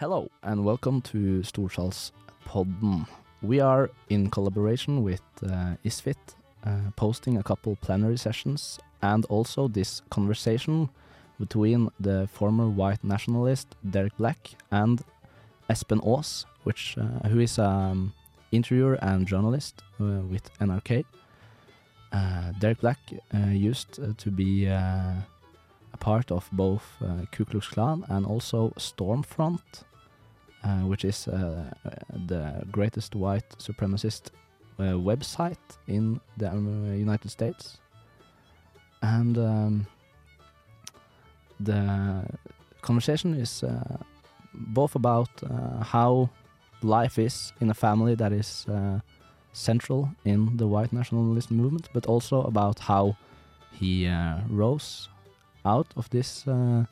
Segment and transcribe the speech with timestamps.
[0.00, 3.06] Hello and welcome to Storsalspodden.
[3.42, 6.16] We are in collaboration with uh, ISFiT,
[6.64, 10.88] uh, posting a couple plenary sessions and also this conversation
[11.38, 14.38] between the former white nationalist Derek Black
[14.70, 15.04] and
[15.68, 18.12] Espen Aas, which uh, who is an um,
[18.52, 21.04] interviewer and journalist uh, with NRK.
[22.10, 23.00] Uh, Derek Black
[23.34, 25.26] uh, used to be a
[25.98, 26.84] part of both
[27.32, 29.84] Ku Klux Klan and also Stormfront,
[30.84, 34.30] which is the greatest white supremacist
[34.78, 37.78] website in the um, United States.
[39.02, 39.86] And um,
[41.58, 42.24] the
[42.82, 43.96] conversation is uh,
[44.54, 46.30] both about uh, how
[46.82, 49.00] life is in a family that is uh,
[49.52, 53.16] central in the white nationalist movement, but also about how
[53.72, 55.08] he uh, rose
[55.64, 56.84] out of this uh,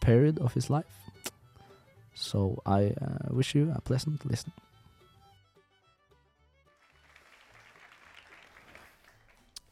[0.00, 1.03] period of his life.
[2.14, 4.52] So I uh, wish you a pleasant listen.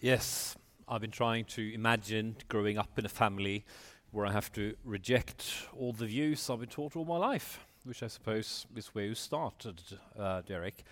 [0.01, 0.57] Yes,
[0.89, 3.65] I've been trying to imagine growing up in a family
[4.11, 8.03] where I have to reject all the views I've been taught all my life, which
[8.03, 9.81] I suppose is where you started,
[10.19, 10.83] uh, Derek.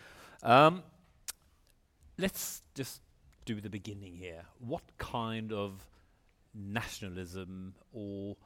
[0.44, 0.84] Um,
[2.18, 3.00] let's just
[3.44, 4.44] do the beginning here.
[4.60, 5.84] What kind of
[6.54, 8.36] nationalism or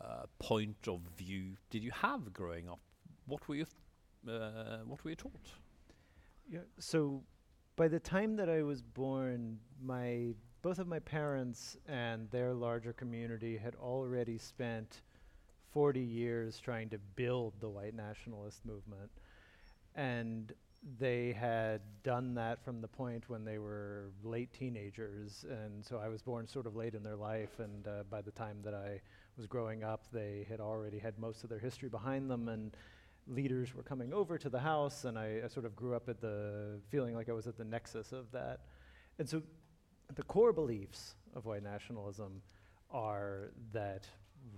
[0.00, 2.80] uh, point of view did you have growing up?
[3.26, 3.66] What were you,
[4.28, 5.50] uh, what were you taught?
[6.48, 7.22] Yeah, so
[7.76, 12.92] by the time that I was born, my both of my parents and their larger
[12.92, 15.00] community had already spent
[15.72, 19.10] 40 years trying to build the white nationalist movement.
[19.94, 20.52] And
[20.98, 25.44] they had done that from the point when they were late teenagers.
[25.48, 27.58] And so I was born sort of late in their life.
[27.58, 29.00] And uh, by the time that I
[29.40, 32.48] was growing up, they had already had most of their history behind them.
[32.48, 32.76] And
[33.26, 35.06] leaders were coming over to the house.
[35.06, 37.64] And I, I sort of grew up at the feeling like I was at the
[37.64, 38.60] nexus of that.
[39.18, 39.40] And so
[40.14, 42.42] the core beliefs of white nationalism
[42.90, 44.06] are that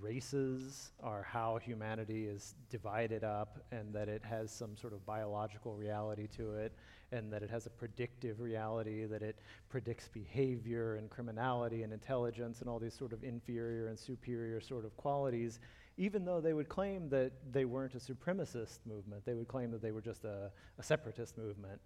[0.01, 5.75] races are how humanity is divided up and that it has some sort of biological
[5.75, 6.73] reality to it
[7.13, 9.39] and that it has a predictive reality that it
[9.69, 14.85] predicts behavior and criminality and intelligence and all these sort of inferior and superior sort
[14.85, 15.61] of qualities
[15.97, 19.25] even though they would claim that they weren't a supremacist movement.
[19.25, 21.81] They would claim that they were just a, a separatist movement.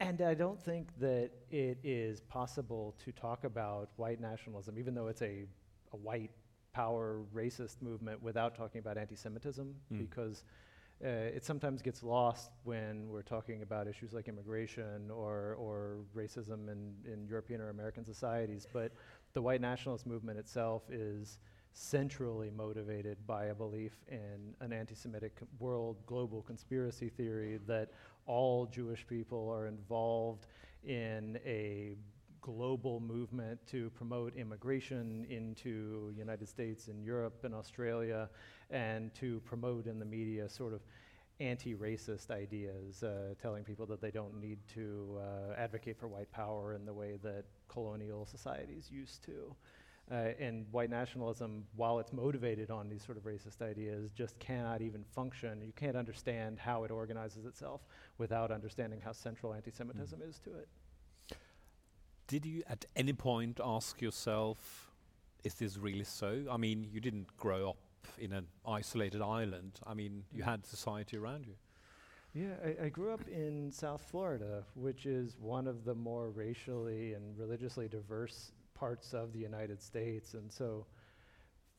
[0.00, 5.08] And I don't think that it is possible to talk about white nationalism, even though
[5.08, 5.46] it's a,
[5.92, 6.30] a white
[6.72, 9.98] power racist movement, without talking about anti Semitism, mm.
[9.98, 10.44] because
[11.04, 16.68] uh, it sometimes gets lost when we're talking about issues like immigration or, or racism
[16.68, 18.66] in, in European or American societies.
[18.72, 18.92] But
[19.32, 21.38] the white nationalist movement itself is
[21.72, 27.90] centrally motivated by a belief in an anti Semitic world global conspiracy theory that
[28.26, 30.48] all Jewish people are involved
[30.84, 31.94] in a
[32.40, 38.28] global movement to promote immigration into United States and Europe and Australia
[38.70, 40.80] and to promote in the media sort of
[41.40, 46.74] anti-racist ideas, uh, telling people that they don't need to uh, advocate for white power
[46.74, 49.54] in the way that colonial societies used to.
[50.10, 54.80] Uh, and white nationalism, while it's motivated on these sort of racist ideas, just cannot
[54.80, 55.60] even function.
[55.60, 57.82] You can't understand how it organizes itself
[58.16, 60.28] without understanding how central anti Semitism mm.
[60.28, 60.66] is to it.
[62.28, 64.90] Did you at any point ask yourself,
[65.44, 66.44] is this really so?
[66.50, 67.78] I mean, you didn't grow up
[68.18, 69.80] in an isolated island.
[69.86, 71.54] I mean, you had society around you.
[72.34, 77.14] Yeah, I, I, grew up in South Florida, which is one of the more racially
[77.14, 80.34] and religiously diverse parts of the United States.
[80.34, 80.84] And so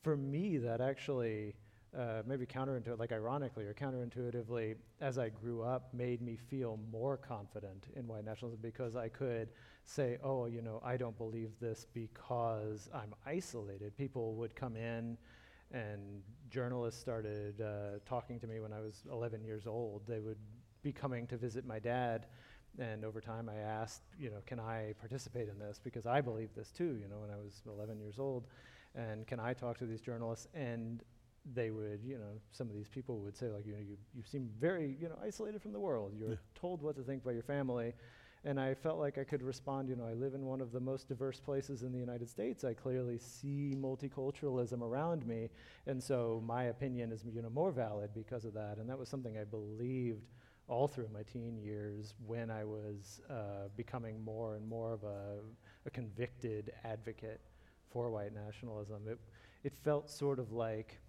[0.02, 1.54] for me, that actually
[1.98, 7.16] uh, maybe counterintuitive, like ironically or counterintuitively, as I grew up, made me feel more
[7.16, 9.48] confident in white nationalism because I could
[9.84, 13.96] say, oh, you know, I don't believe this because I'm isolated.
[13.96, 15.18] People would come in,
[15.72, 20.02] and journalists started uh, talking to me when I was 11 years old.
[20.06, 20.38] They would
[20.82, 22.26] be coming to visit my dad
[22.78, 25.80] and over time, I asked, you know, can I participate in this?
[25.82, 28.46] Because I believe this too, you know, when I was 11 years old.
[28.94, 30.48] And can I talk to these journalists?
[30.54, 31.02] And
[31.54, 34.22] they would, you know, some of these people would say, like, you know, you, you
[34.24, 36.12] seem very, you know, isolated from the world.
[36.18, 36.36] You're yeah.
[36.54, 37.94] told what to think by your family.
[38.44, 40.80] And I felt like I could respond, you know, I live in one of the
[40.80, 42.64] most diverse places in the United States.
[42.64, 45.50] I clearly see multiculturalism around me.
[45.86, 48.78] And so my opinion is, you know, more valid because of that.
[48.78, 50.24] And that was something I believed
[50.68, 55.40] all through my teen years when I was uh, becoming more and more of a,
[55.84, 57.40] a, convicted advocate
[57.90, 59.02] for white nationalism.
[59.08, 59.18] It,
[59.64, 61.00] it felt sort of like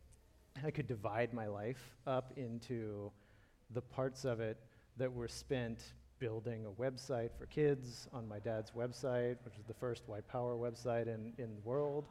[0.65, 3.11] I could divide my life up into
[3.73, 4.57] the parts of it
[4.97, 9.73] that were spent building a website for kids on my dad's website, which was the
[9.73, 12.05] first white power website in, in the world,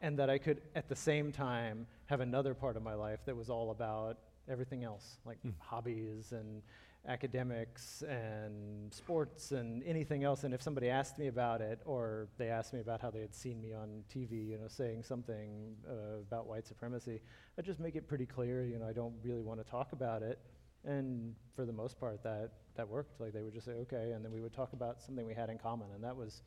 [0.00, 3.36] and that I could at the same time have another part of my life that
[3.36, 5.54] was all about everything else, like Mm.
[5.58, 6.62] hobbies and
[7.08, 10.44] academics and sports and anything else.
[10.44, 13.34] And if somebody asked me about it, or they asked me about how they had
[13.34, 17.20] seen me on TV, you know, saying something uh, about white supremacy,
[17.58, 20.22] I just make it pretty clear, you know, I don't really want to talk about
[20.22, 20.38] it.
[20.84, 23.20] And for the most part, that that worked.
[23.20, 25.50] Like they would just say, okay, and then we would talk about something we had
[25.50, 26.42] in common, and that was.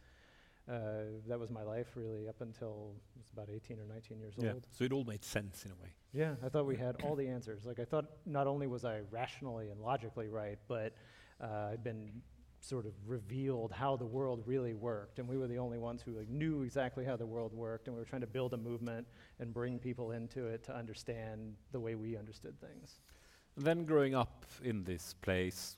[0.67, 4.35] Uh, that was my life really up until I was about 18 or 19 years
[4.37, 4.51] Yeah.
[4.51, 4.67] old.
[4.71, 5.89] So it all made sense in a way.
[6.13, 7.65] Yeah, I thought we had all the answers.
[7.65, 10.93] Like I thought not only was I rationally and logically right, but
[11.41, 12.21] uh, I'd been
[12.61, 16.11] sort of revealed how the world really worked, and we were the only ones who
[16.11, 19.07] like knew exactly how the world worked, and we were trying to build a movement
[19.39, 22.99] and bring people into it to understand the way we understood things.
[23.55, 25.77] And then growing up in this place,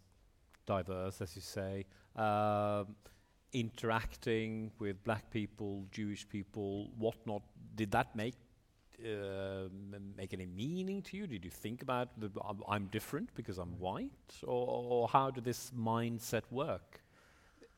[0.65, 1.85] diverse, as you say,
[2.15, 2.95] um,
[3.53, 7.41] interacting with black people, Jewish people, whatnot,
[7.75, 8.35] did that make
[9.03, 11.25] um, make any meaning to you?
[11.27, 12.09] Did you think about
[12.67, 14.11] I'm different because I'm white,
[14.43, 17.01] or, or how did this mindset work?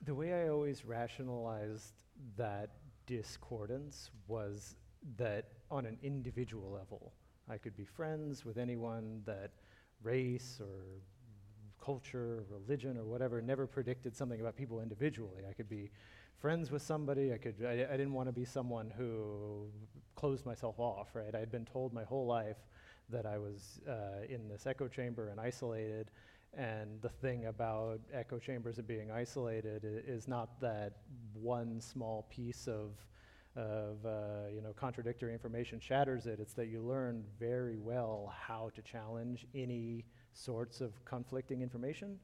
[0.05, 1.93] The way I always rationalized
[2.35, 2.71] that
[3.05, 4.75] discordance was
[5.17, 7.13] that on an individual level,
[7.49, 9.51] I could be friends with anyone that
[10.01, 11.01] race or
[11.83, 15.43] culture, religion, or whatever never predicted something about people individually.
[15.49, 15.91] I could be
[16.39, 17.33] friends with somebody.
[17.33, 17.55] I could.
[17.65, 19.67] I, I didn't want to be someone who
[20.15, 21.09] closed myself off.
[21.13, 21.33] Right.
[21.35, 22.57] I had been told my whole life
[23.09, 26.11] that I was uh, in this echo chamber and isolated.
[26.55, 30.93] And the thing about echo chambers and being isolated is not that
[31.33, 32.91] one small piece of
[33.55, 36.39] of uh, you know contradictory information shatters it.
[36.39, 42.19] It's that you learn very well how to challenge any sorts of conflicting information.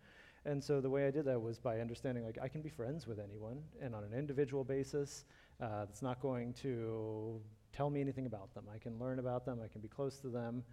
[0.46, 3.06] And so the way I did that was by understanding like I can be friends
[3.08, 5.26] with anyone, and on an individual basis,
[5.62, 7.42] uh, it's not going to
[7.74, 8.66] tell me anything about them.
[8.74, 9.60] I can learn about them.
[9.64, 10.64] I can be close to them.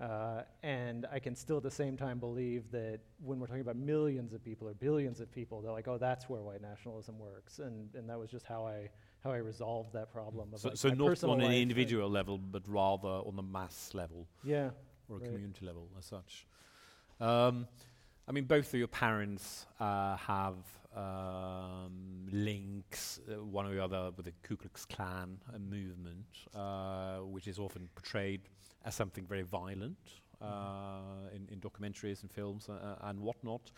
[0.00, 3.76] Uh, and I can still at the same time believe that when we're talking about
[3.76, 7.60] millions of people or billions of people, they're like, oh, that's where white nationalism works.
[7.60, 8.90] And, and that was just how I,
[9.22, 10.50] how I resolved that problem.
[10.52, 13.90] Of So, like so not on an life individual level, but rather on the mass
[13.94, 14.70] level Yeah.
[15.08, 15.28] or a Right.
[15.30, 16.46] community level as such.
[17.20, 17.66] Um,
[18.28, 20.56] I mean, both of your parents uh, have
[20.96, 27.18] um, links, uh, one or the other, with the Ku Klux Klan uh, movement, uh,
[27.18, 28.42] which is often portrayed
[28.84, 29.98] as something very violent
[30.40, 33.70] uh, in, in documentaries and films uh, and whatnot.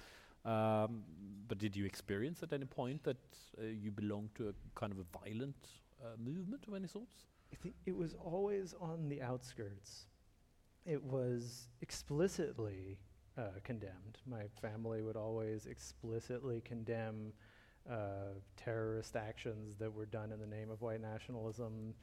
[0.45, 1.03] Um,
[1.49, 3.17] but did you experience at any point that
[3.61, 5.57] uh, you belonged to a kind of a violent
[6.03, 7.25] uh, movement of any sorts?
[7.53, 10.07] I think it was always on the outskirts.
[10.85, 12.99] It was explicitly
[13.39, 14.19] uh, condemned.
[14.27, 17.33] My family would always explicitly condemn
[17.91, 21.95] uh, terrorist actions that were done in the name of white nationalism.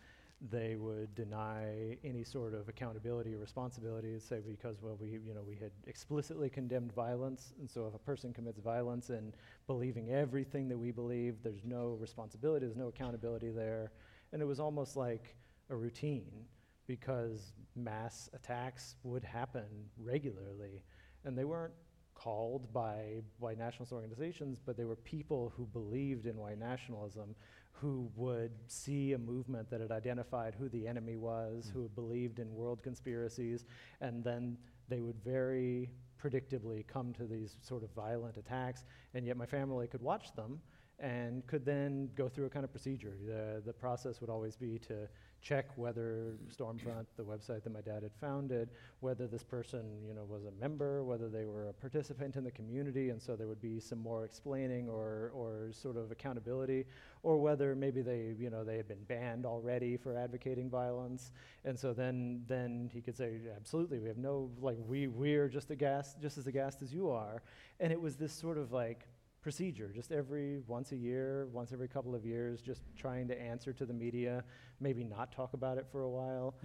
[0.51, 5.33] They would deny any sort of accountability or responsibility and say because well we you
[5.33, 9.33] know we had explicitly condemned violence and so if a person commits violence and
[9.65, 13.91] believing everything that we believe there's no responsibility there's no accountability there.
[14.33, 15.35] And it was almost like
[15.69, 16.45] a routine
[16.85, 20.83] because mass attacks would happen regularly.
[21.23, 21.73] And they weren't
[22.13, 27.35] called by white nationalist organizations but they were people who believed in white nationalism
[27.81, 31.73] who would see a movement that had identified who the enemy was Mm.
[31.73, 33.65] who believed in world conspiracies
[34.01, 35.89] and then they would very
[36.21, 40.61] predictably come to these sort of violent attacks and yet my family could watch them
[40.99, 43.17] and could then go through a kind of procedure.
[43.25, 45.09] The, the process would always be to
[45.41, 48.69] check whether Stormfront, the website that my dad had founded,
[49.01, 52.51] whether this person, you know, was a member, whether they were a participant in the
[52.51, 56.85] community, and so there would be some more explaining or, or sort of accountability,
[57.21, 61.31] or whether maybe they, you know, they had been banned already for advocating violence,
[61.63, 65.69] and so then, then he could say, absolutely, we have no, like, we, we're just
[65.69, 67.43] aghast, just as aghast as you are,
[67.79, 69.07] and it was this sort of like
[69.45, 73.71] procedure, just every once a year, once every couple of years, just trying to answer
[73.71, 74.43] to the media,
[74.79, 76.55] maybe not talk about it for a while.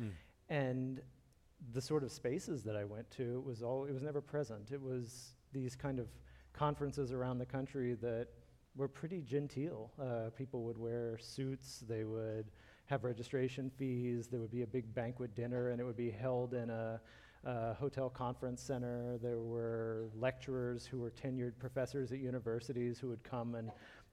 [0.48, 1.02] And
[1.74, 4.70] the sort of spaces that I went to it was all it was never present.
[4.72, 6.08] It was these kind of
[6.54, 8.28] conferences around the country that
[8.74, 9.90] were pretty genteel.
[10.00, 11.84] Uh, people would wear suits.
[11.86, 12.46] They would
[12.86, 14.28] have registration fees.
[14.28, 16.98] There would be a big banquet dinner, and it would be held in a
[17.46, 19.18] uh, hotel conference center.
[19.22, 23.70] There were lecturers who were tenured professors at universities who would come and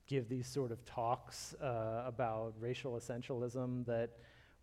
[0.07, 4.12] give these sort of talks uh, about racial essentialism that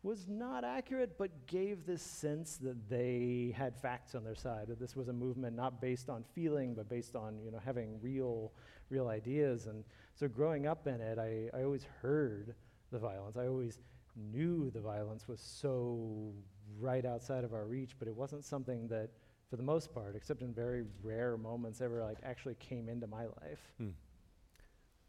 [0.02, 4.78] was not accurate, but gave this sense that they had facts on their side, that
[4.78, 8.52] this was a movement not based on feeling, but based on you know having real,
[8.90, 9.66] real ideas.
[9.66, 9.82] And
[10.14, 12.54] so growing up in it, I, I always heard
[12.92, 13.36] the violence.
[13.38, 13.78] I always
[14.14, 16.32] knew the violence was so
[16.80, 19.10] right outside of our reach, but it wasn't something that,
[19.48, 23.24] for the most part, except in very rare moments, ever like actually came into my
[23.24, 23.72] life.
[23.78, 23.90] Hmm.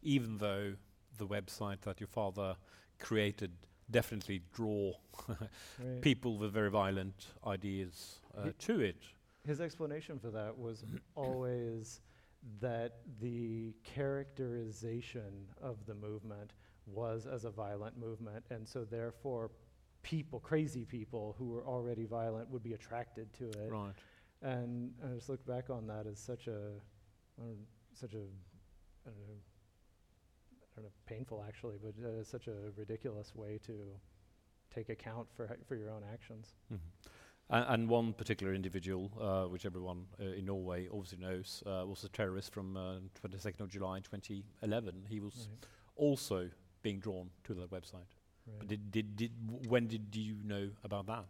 [0.02, 0.74] Even though
[1.18, 2.56] the website that your father
[3.00, 3.52] created
[3.90, 4.94] definitely draw
[5.80, 6.02] Right.
[6.02, 8.98] people with very violent ideas uh, to it.
[9.46, 10.84] His explanation for that was
[11.16, 12.02] always
[12.60, 16.54] that the characterization of the movement
[16.86, 19.50] was as a violent movement, and so therefore,
[20.06, 23.72] people, crazy people who were already violent, would be attracted to it.
[23.72, 23.94] Right.
[24.44, 26.60] And I just look back on that as such a,
[27.42, 27.58] um,
[27.94, 28.24] such a,
[29.08, 29.40] I don't know,
[30.62, 33.74] I don't know, painful actually, but uh, such a ridiculous way to
[34.74, 36.54] take account for for your own actions.
[36.72, 36.80] Mhm.
[37.50, 42.04] A- And one particular individual, uh, which everyone uh, in Norway obviously knows, uh, was
[42.04, 45.06] a terrorist from uh, 22nd of July 2011.
[45.10, 45.66] He was Right.
[45.96, 46.50] also
[46.84, 48.12] being drawn to that website.
[48.60, 48.70] But right.
[48.70, 49.32] did, did, did
[49.68, 51.26] when did you know about that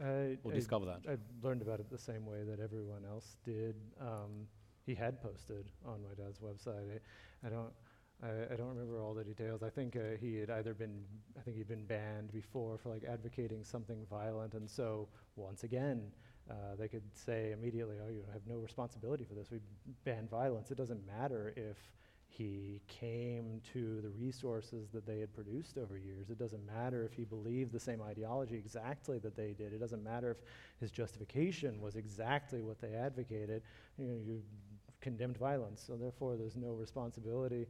[0.00, 1.02] I, or I- discover that?
[1.08, 3.76] I learned about it the same way that everyone else did.
[4.00, 4.46] Um,
[4.84, 6.86] he had posted on my dad's website.
[7.44, 7.72] I, I don't.
[8.22, 9.62] I, I don't remember all the details.
[9.62, 11.04] I think uh, he had either been,
[11.38, 16.10] I think he'd been banned before for like advocating something violent, and so once again,
[16.50, 19.50] uh, they could say immediately, "Oh, you have no responsibility for this.
[19.52, 19.60] We
[20.04, 21.76] ban violence." It doesn't matter if
[22.30, 26.30] he came to the resources that they had produced over years.
[26.30, 29.72] It doesn't matter if he believed the same ideology exactly that they did.
[29.72, 30.36] It doesn't matter if
[30.78, 33.62] his justification was exactly what they advocated.
[33.96, 34.42] You know, you
[35.00, 37.66] condemned violence, so therefore there's no responsibility.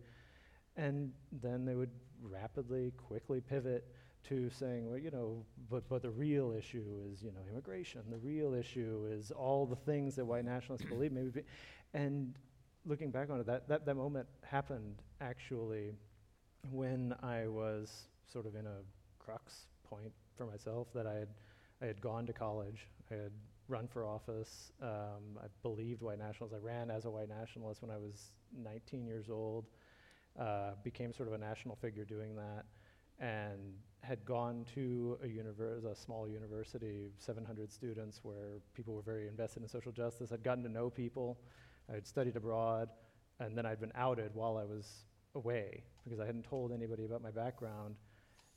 [0.76, 1.12] And
[1.42, 1.90] then they would
[2.22, 3.86] rapidly, quickly pivot
[4.28, 8.02] to saying, well, you know, but, but the real issue is, you know, immigration.
[8.10, 11.12] The real issue is all the things that white nationalists believe.
[11.12, 11.42] Maybe, be-
[11.94, 12.34] and
[12.88, 15.92] looking back on it, that, that, that moment happened actually
[16.72, 18.78] when I was sort of in a
[19.18, 21.28] crux point for myself that I had,
[21.82, 23.32] I had gone to college, I had
[23.68, 26.54] run for office, um, I believed white nationalists.
[26.54, 29.66] I ran as a white nationalist when I was 19 years old,
[30.38, 32.64] uh, became sort of a national figure doing that,
[33.20, 39.28] and had gone to a, univer- a small university, 700 students, where people were very
[39.28, 40.32] invested in social justice.
[40.32, 41.38] I'd gotten to know people,
[41.90, 42.88] I had studied abroad,
[43.40, 45.04] and then I'd been outed while I was
[45.34, 47.96] away because I hadn't told anybody about my background.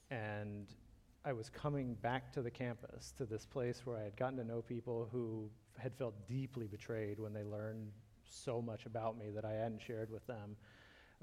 [0.09, 0.67] And
[1.23, 4.43] I was coming back to the campus, to this place where I had gotten to
[4.43, 7.91] know people who had felt deeply betrayed when they learned
[8.23, 10.55] so much about me that I hadn't shared with them.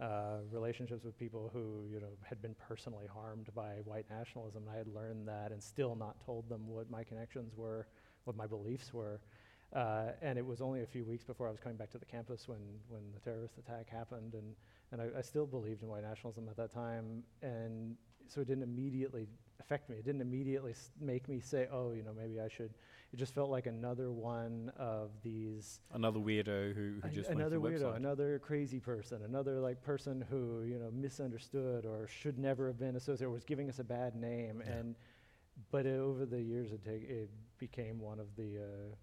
[0.00, 4.62] Uh, relationships with people who, you know, had been personally harmed by white nationalism.
[4.62, 7.88] And I had learned that and still not told them what my connections were,
[8.24, 9.20] what my beliefs were.
[9.74, 12.06] Uh, and it was only a few weeks before I was coming back to the
[12.06, 14.34] campus when, when the terrorist attack happened.
[14.34, 14.54] And,
[14.92, 17.22] and I, I still believed in white nationalism at that time.
[17.42, 17.96] And
[18.28, 19.26] so it didn't immediately
[19.60, 19.96] affect me.
[19.96, 22.70] It didn't immediately make me say, oh, you know, maybe I should.
[23.12, 27.82] It just felt like another one of these Another weirdo who, who just another weirdo,
[27.82, 27.96] website.
[27.96, 32.96] another crazy person, another like person who you know misunderstood or should never have been
[32.96, 34.62] associated, or was giving us a bad name.
[34.64, 34.72] Yeah.
[34.72, 34.94] And
[35.70, 38.94] but uh, over the years, it, take, it became one of the uh,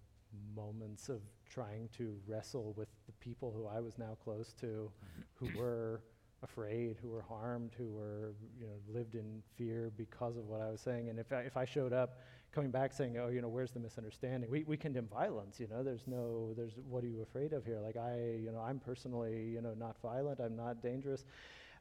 [0.54, 4.90] moments of trying to wrestle with the people who I was now close to,
[5.34, 5.58] who mm-hmm.
[5.58, 6.02] were
[6.42, 10.70] afraid, who were harmed, who were you know lived in fear because of what I
[10.70, 11.08] was saying.
[11.08, 12.18] And if I, if I showed up
[12.56, 14.50] coming back saying, oh, you know, where's the misunderstanding?
[14.50, 17.80] We, we condemn violence, you know, there's no, there's, what are you afraid of here?
[17.80, 21.26] Like I, you know, I'm personally, you know, not violent, I'm not dangerous.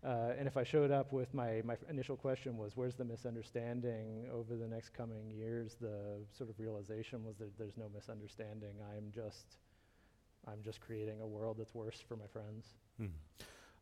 [0.05, 4.27] Uh, and if I showed up with my, my initial question was, where's the misunderstanding
[4.31, 5.77] over the next coming years?
[5.81, 8.75] The sort of realization was that there's no misunderstanding.
[8.95, 9.57] I'm just,
[10.47, 12.75] I'm just creating a world that's worse for my friends.
[13.01, 13.09] Mhm.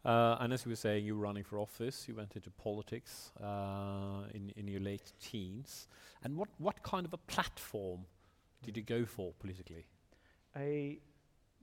[0.05, 2.07] Uh, and as you were saying, you were running for office.
[2.07, 5.87] You went into politics uh, in in your late teens.
[6.23, 8.05] And what what kind of a platform
[8.63, 9.85] did you go for politically?
[10.55, 10.97] I,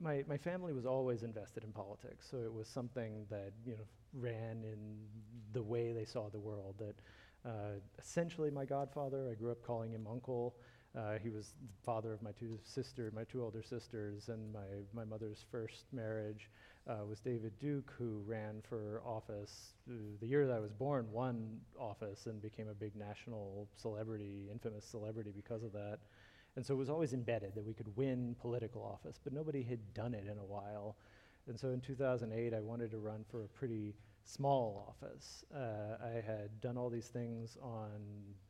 [0.01, 3.85] my, my family was always invested in politics, so it was something that you know
[4.13, 4.99] ran in
[5.53, 6.77] the way they saw the world.
[6.79, 10.57] That uh, essentially, my godfather, I grew up calling him uncle.
[10.97, 14.67] Uh, he was the father of my two sister, my two older sisters, and my
[14.93, 16.51] my mother's first marriage
[16.89, 21.07] uh, was David Duke, who ran for office uh, the year that I was born,
[21.13, 25.99] won office and became a big national celebrity, infamous celebrity because of that.
[26.57, 29.95] And so it was always embedded that we could win political office, but nobody had
[29.95, 30.97] done it in a while.
[31.51, 35.45] And so in 2008, I wanted to run for a pretty small office.
[35.53, 37.91] Uh, I had done all these things on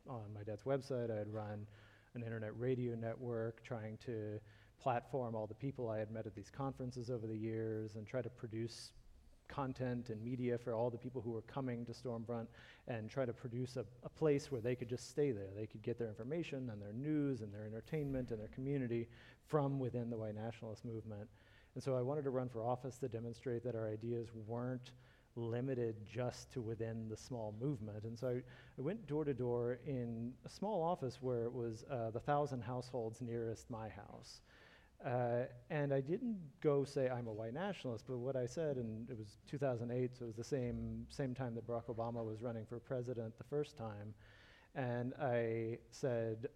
[0.07, 1.11] on my dad's website.
[1.11, 1.67] I had run
[2.15, 4.39] an internet radio network, trying to
[4.79, 8.21] platform all the people I had met at these conferences over the years, and try
[8.21, 8.93] to produce
[9.49, 12.49] content and media for all the people who were coming to Stormfront,
[12.87, 15.49] and try to produce a, a place where they could just stay there.
[15.57, 19.09] They could get their information and their news and their entertainment and their community
[19.47, 21.31] from within the white nationalist movement.
[21.75, 24.93] And so I wanted to run for office to demonstrate that our ideas weren't
[25.37, 28.05] limited just to within the small movement.
[28.05, 28.33] And so I,
[28.79, 32.63] I went door to door in a small office where it was uh, the thousand
[32.63, 34.41] households nearest my house.
[35.05, 39.09] Uh, and I didn't go say I'm a white nationalist, but what I said, and
[39.09, 42.67] it was 2008, so it was the same same time that Barack Obama was running
[42.67, 44.13] for president the first time,
[44.75, 46.49] and I said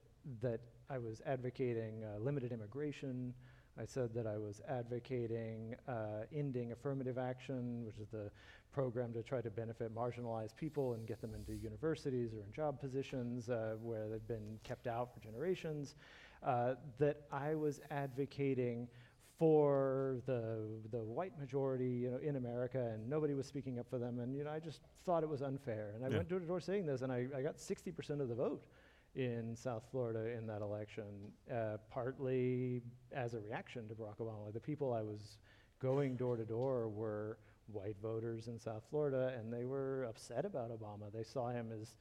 [0.43, 3.33] that I was advocating uh, limited immigration,
[3.79, 8.31] I said that I was advocating uh, ending affirmative action, which is the
[8.73, 12.81] program to try to benefit marginalized people and get them into universities or in job
[12.81, 15.97] positions uh, where they've been kept out for generations.
[16.43, 18.87] Uh, that I was advocating
[19.39, 23.99] for the the white majority, you know, in America, and nobody was speaking up for
[23.99, 25.93] them, and you know, I just thought it was unfair.
[25.97, 26.17] And I Yeah.
[26.19, 28.63] went door to door saying this, and I, I got 60% of the vote
[29.15, 31.05] in South Florida in that election,
[31.53, 34.53] uh, partly as a reaction to Barack Obama.
[34.53, 35.39] The people I was
[35.81, 37.39] going door to door were
[37.73, 41.13] white voters in South Florida, and they were upset about Obama.
[41.13, 41.97] They saw him as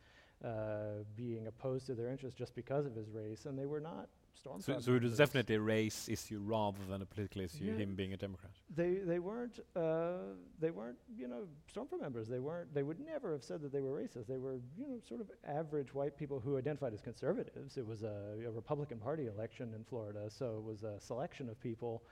[0.47, 4.09] uh, being opposed to their interests just because of his race, and they were not
[4.33, 4.63] Stormfront.
[4.63, 7.73] So, so it was definitely a race issue rather than a political issue, Yeah.
[7.75, 8.51] him being a Democrat.
[8.75, 12.27] They they weren't uh, they weren't you know Stormfront members.
[12.27, 12.73] They weren't.
[12.73, 14.27] They would never have said that they were racist.
[14.27, 17.77] They were you know sort of average white people who identified as conservatives.
[17.77, 21.59] It was a, a Republican Party election in Florida, so it was a selection of
[21.59, 22.03] people,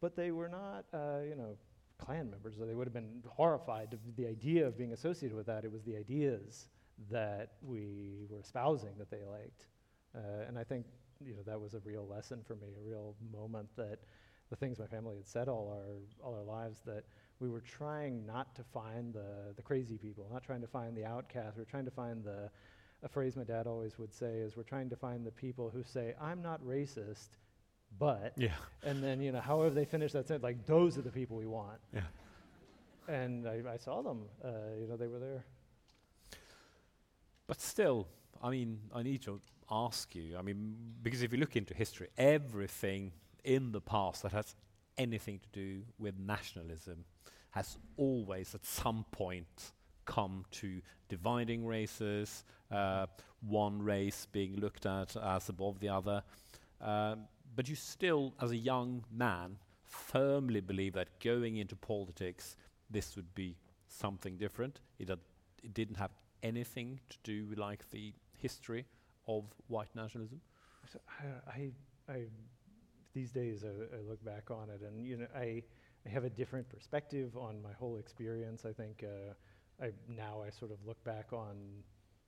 [0.00, 1.56] but they were not uh, you know
[1.98, 2.54] Klan members.
[2.56, 5.64] So They would have been horrified to the idea of being associated with that.
[5.64, 6.68] It was the ideas
[7.10, 9.66] that we were espousing that they liked,
[10.16, 10.86] uh, and I think
[11.24, 13.98] you know that was a real lesson for me, a real moment that
[14.50, 17.04] the things my family had said all our all our lives that
[17.40, 21.04] we were trying not to find the the crazy people, not trying to find the
[21.04, 21.56] outcasts.
[21.56, 22.50] We were trying to find the
[23.02, 25.82] a phrase my dad always would say is we're trying to find the people who
[25.82, 27.28] say I'm not racist,
[27.98, 28.54] but Yeah.
[28.84, 31.46] and then you know however they finish that sentence like those are the people we
[31.46, 31.78] want.
[31.94, 32.02] Yeah.
[33.08, 34.24] And I, I saw them.
[34.44, 34.48] Uh,
[34.80, 35.44] you know they were there.
[37.46, 38.06] But still,
[38.42, 40.36] I mean, I need to ask you.
[40.38, 43.12] I mean, because if you look into history, everything
[43.44, 44.54] in the past that has
[44.96, 47.04] anything to do with nationalism
[47.50, 49.72] has always, at some point,
[50.04, 53.06] come to dividing races, uh,
[53.40, 56.22] one race being looked at as above the other.
[56.80, 57.24] Um,
[57.54, 62.56] but you still, as a young man, firmly believe that going into politics,
[62.90, 63.56] this would be
[63.88, 64.80] something different.
[64.98, 65.20] It, had,
[65.62, 66.10] it didn't have
[66.42, 68.86] anything to do with like the history
[69.26, 70.40] of white nationalism.
[70.92, 71.70] So I, I,
[72.12, 72.24] I
[73.14, 75.62] these days I, I look back on it, and you know, I,
[76.06, 78.64] I have a different perspective on my whole experience.
[78.64, 81.56] I think uh, I now I sort of look back on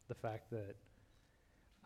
[0.09, 0.77] the fact that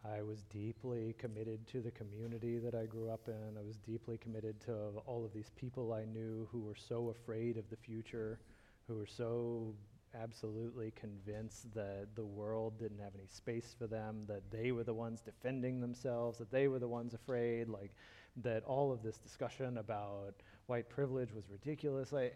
[0.05, 3.57] I was deeply committed to the community that I grew up in.
[3.59, 4.75] I was deeply committed to
[5.07, 8.39] all of these people I knew who were so afraid of the future,
[8.87, 9.75] who were so
[10.15, 14.95] absolutely convinced that the world didn't have any space for them, that they were the
[14.95, 17.93] ones defending themselves, that they were the ones afraid, like
[18.37, 20.35] that all of this discussion about
[20.67, 22.13] white privilege was ridiculous.
[22.13, 22.33] I,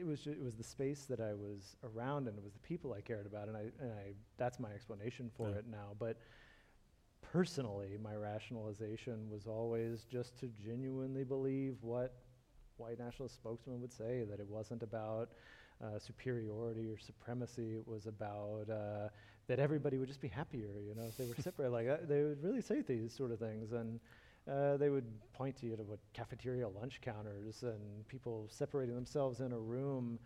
[0.00, 2.92] it was it was the space that I was around, and it was the people
[2.92, 5.58] I cared about, and I and I that's my explanation for Yeah.
[5.58, 5.94] it now.
[5.98, 6.18] But
[7.22, 12.14] personally, my rationalization was always just to genuinely believe what
[12.76, 15.30] white nationalist spokesmen would say that it wasn't about
[15.82, 17.74] uh, superiority or supremacy.
[17.76, 19.08] It was about uh,
[19.46, 21.70] that everybody would just be happier, you know, if they were separate.
[21.70, 24.00] Like uh, they would really say these sort of things, and
[24.50, 29.40] uh, they would point to you to what cafeteria lunch counters and people separating themselves
[29.40, 30.18] in a room.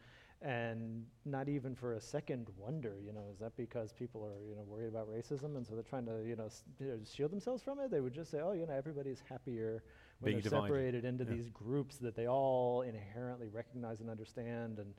[0.43, 4.57] And not even for a second wonder, you know, is that because people are, you
[4.57, 7.31] know, worried about racism and so they're trying to, you know, s- you know, shield
[7.31, 7.91] themselves from it?
[7.91, 9.85] They would just say, oh, you know, everybody's happier
[10.21, 10.65] when Being they're divided.
[10.65, 11.35] separated into Yeah.
[11.35, 14.79] these groups that they all inherently recognize and understand.
[14.81, 14.95] And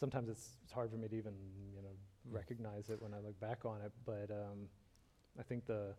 [0.00, 1.34] sometimes it's, it's hard for me to even,
[1.76, 1.88] you know,
[2.28, 2.34] Mm.
[2.34, 3.92] recognize it when I look back on it.
[4.04, 4.68] But um,
[5.38, 5.94] I think the,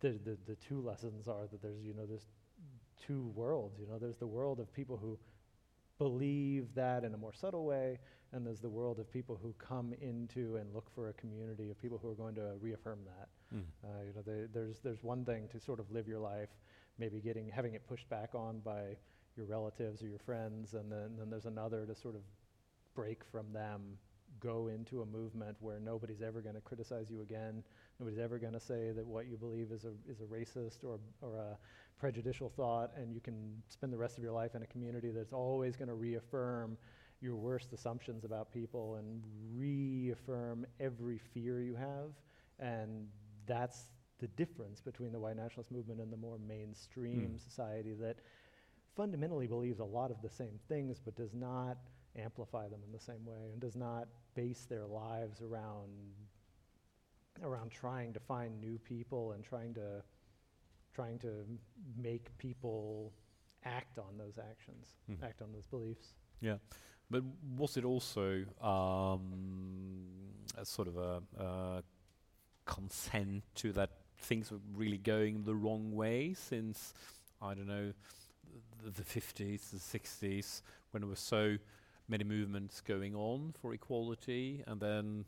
[0.00, 2.24] the, the, the two lessons are that there's, you know, there's
[3.06, 5.18] two worlds, you know, there's the world of people who
[5.98, 7.98] believe that in a more subtle way,
[8.32, 11.78] and there's the world of people who come into and look for a community of
[11.78, 13.28] people who are going to reaffirm that.
[13.54, 13.62] Mm.
[13.84, 16.48] Uh, you know, there- there's there's one thing to sort of live your life,
[16.98, 18.96] maybe getting having it pushed back on by
[19.36, 22.22] your relatives or your friends, and then then there's another to sort of
[22.94, 23.98] break from them
[24.40, 27.62] go into a movement where nobody's ever going to criticize you again.
[28.00, 30.98] Nobody's ever going to say that what you believe is a, is a racist or,
[31.22, 31.58] or a
[31.98, 35.32] prejudicial thought, and you can spend the rest of your life in a community that's
[35.32, 36.76] always going to reaffirm
[37.20, 39.22] your worst assumptions about people and
[39.56, 42.10] reaffirm every fear you have.
[42.58, 43.06] And
[43.46, 47.40] that's the difference between the white nationalist movement and the more mainstream Mm.
[47.40, 48.18] society that
[48.96, 51.78] fundamentally believes a lot of the same things but does not
[52.16, 55.88] amplify them in the same way and does not base their lives around
[57.42, 60.02] around trying to find new people and trying to
[60.94, 61.44] trying to
[62.00, 63.12] make people
[63.64, 65.22] act on those actions, Mhm.
[65.24, 66.14] act on those beliefs.
[66.40, 66.58] Yeah,
[67.10, 67.24] but
[67.56, 71.82] was it also um, a sort of a, uh
[72.66, 76.94] consent to that things were really going the wrong way since
[77.42, 77.92] I don't know
[78.82, 81.58] the, the 50s, the 60s, when it was so
[82.08, 85.24] many movements going on for equality, and then,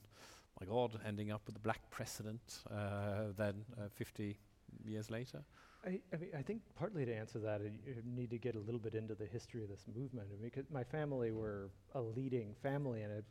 [0.60, 4.36] my God, ending up with a black president uh, then uh, 50
[4.84, 5.42] years later.
[5.84, 8.60] I, I mean, I think partly to answer that, uh, you need to get a
[8.60, 10.28] little bit into the history of this movement.
[10.36, 13.24] I mean, 'cause my family were a leading family in it,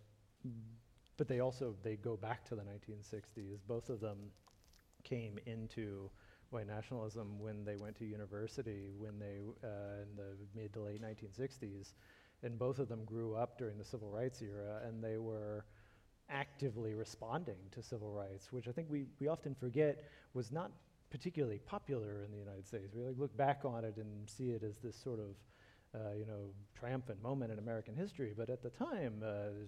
[1.18, 3.62] but they also they go back to the 1960s.
[3.68, 4.32] Both of them
[5.04, 6.10] came into
[6.50, 11.02] white nationalism when they went to university when they uh, in the mid to late
[11.02, 11.94] 1960s,
[12.46, 15.66] and both of them grew up during the civil rights era, and they were
[16.30, 20.04] actively responding to civil rights, which I think we, we often forget
[20.34, 20.72] was not
[21.10, 22.94] particularly popular in the United States.
[22.96, 26.26] We like look back on it and see it as this sort of, uh, you
[26.26, 28.34] know, triumphant moment in American history.
[28.36, 29.66] But at the time, uh,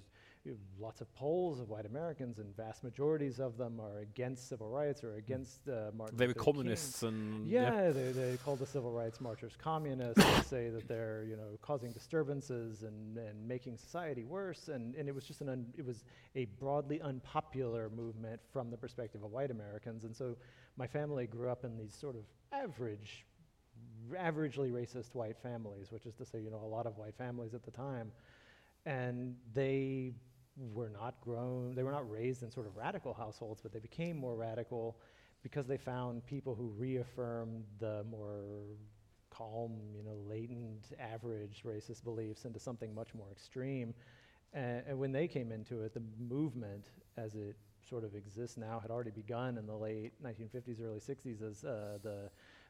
[0.48, 4.48] you know, lots of polls of white Americans, and vast majorities of them are against
[4.48, 6.54] civil rights or against uh, Martin They were Luther King.
[6.54, 10.24] communists and Yeah, they, they call the civil rights marchers communists.
[10.24, 14.70] they say that they're, you know, causing disturbances and, and making society worse.
[14.70, 16.06] And, and it was just an, un, it was
[16.36, 20.06] a broadly unpopular movement from the perspective of white Americans.
[20.06, 20.38] And so
[20.78, 23.26] my family grew up in these sort of average,
[24.14, 27.54] averagely racist white families, which is to say, you know, a lot of white families
[27.54, 28.14] at the time.
[28.86, 30.14] And they
[30.74, 34.18] were not grown, they were not raised in sort of radical households, but they became
[34.18, 34.98] more radical
[35.44, 38.44] because they found people who reaffirmed the more
[39.30, 43.94] calm, you know, latent, average racist beliefs into something much more extreme.
[44.54, 46.86] And, and when they came into it, the movement,
[47.18, 47.56] as it
[47.88, 52.00] sort of exists now, had already begun in the late 1950s, early 60s as uh,
[52.02, 52.30] the,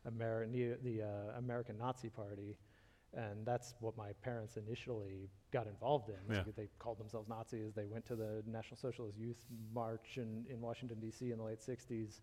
[0.10, 2.58] Ameri- the uh, American Nazi Party.
[3.14, 6.16] And that's what my parents initially got involved in.
[6.34, 6.44] Yeah.
[6.46, 7.74] Like, They called themselves Nazis.
[7.76, 9.42] They went to the National Socialist Youth
[9.74, 11.32] March in, in Washington, D.C.
[11.32, 12.22] in the late 60s.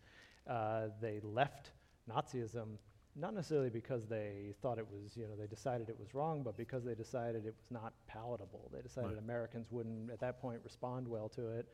[0.49, 1.71] Uh, they left
[2.11, 2.77] Nazism,
[3.17, 6.57] not necessarily because they thought it was, you know, they decided it was wrong, but
[6.57, 8.71] because they decided it was not palatable.
[8.73, 9.19] They decided Right.
[9.19, 11.67] Americans wouldn't, at that point, respond well to it.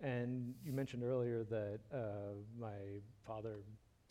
[0.00, 3.56] And you mentioned earlier that uh, my father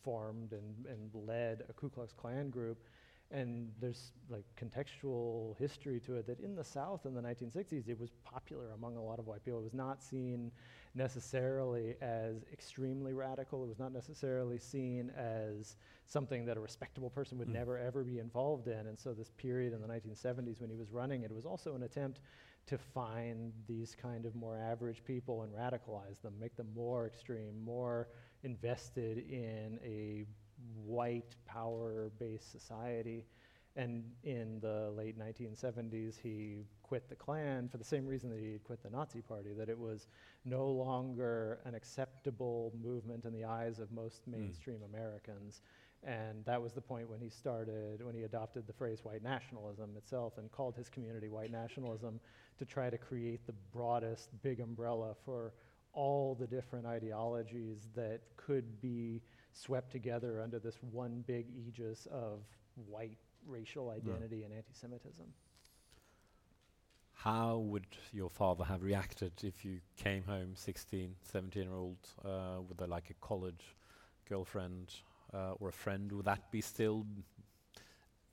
[0.04, 2.78] formed and, and led a Ku Klux Klan group.
[3.34, 8.00] And there's like contextual history to it that in the South in the 1960s, it
[8.00, 9.60] was popular among a lot of white people.
[9.60, 10.52] It was not seen
[10.94, 13.64] necessarily as extremely radical.
[13.64, 17.54] It was not necessarily seen as something that a respectable person would Mm.
[17.54, 18.86] never ever be involved in.
[18.86, 21.82] And so this period in the 1970s when he was running it was also an
[21.84, 22.20] attempt
[22.68, 27.60] to find these kind of more average people and radicalize them, make them more extreme,
[27.66, 28.10] more
[28.44, 30.26] invested in a
[30.86, 33.26] white power-based society.
[33.76, 38.52] And in the late 1970s, he quit the Klan for the same reason that he
[38.52, 40.08] had quit the Nazi Party, that it was
[40.46, 44.32] no longer an acceptable movement in the eyes of most hmm.
[44.34, 45.62] mainstream Americans.
[46.06, 49.92] And that was the point when he started, when he adopted the phrase white nationalism
[49.98, 52.20] itself and called his community white nationalism
[52.60, 55.54] to try to create the broadest big umbrella for
[55.94, 59.22] all the different ideologies that could be
[59.54, 62.40] swept together under this one big aegis of
[62.88, 65.26] white racial identity and anti Semitism.
[67.14, 72.62] How would your father have reacted if you came home 16, 17 year old uh,
[72.68, 73.76] with a, like a college
[74.28, 74.94] girlfriend
[75.34, 76.12] uh, or a friend?
[76.12, 77.06] Would that be still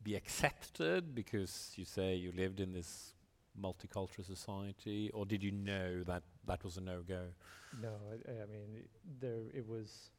[0.02, 3.14] be accepted because you say you lived in this
[3.61, 7.26] multicultural society, or did you know that that was a no go?
[7.80, 8.85] No, I, I mean,
[9.20, 10.11] there it was.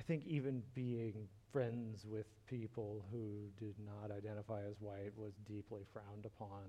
[0.00, 5.82] I think even being friends with people who did not identify as white was deeply
[5.92, 6.62] frowned upon.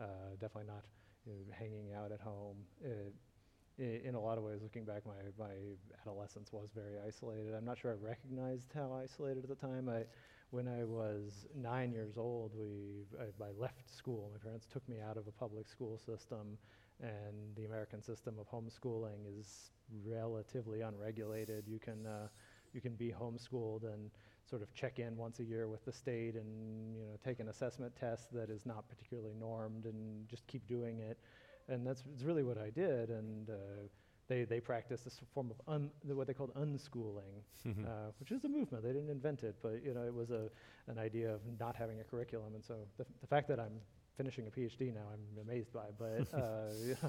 [0.00, 0.04] Uh,
[0.40, 0.84] definitely not
[1.26, 2.56] you know, hanging out at home.
[2.80, 3.14] It,
[3.80, 5.52] i- in a lot of ways, looking back, my, my
[6.00, 7.54] adolescence was very isolated.
[7.54, 9.88] I'm not sure I recognized how isolated at the time.
[9.88, 10.04] I,
[10.50, 14.30] when I was nine years old, we I, I left school.
[14.32, 16.58] My parents took me out of a public school system
[17.00, 19.72] and the American system of homeschooling is
[20.06, 21.64] relatively unregulated.
[21.68, 22.28] You can uh,
[22.72, 24.10] you can be homeschooled and
[24.48, 27.48] sort of check in once a year with the state and you know take an
[27.48, 31.18] assessment test that is not particularly normed and just keep doing it.
[31.68, 33.10] And that's, that's really what I did.
[33.10, 33.52] And uh,
[34.28, 37.42] they, they practice this form of un, what they called unschooling,
[37.86, 38.84] uh, which is a movement.
[38.84, 40.48] They didn't invent it, but you know it was a,
[40.88, 42.54] an idea of not having a curriculum.
[42.54, 43.80] And so the, the fact that I'm
[44.16, 45.86] finishing a PhD now, I'm amazed by.
[45.98, 47.08] But uh,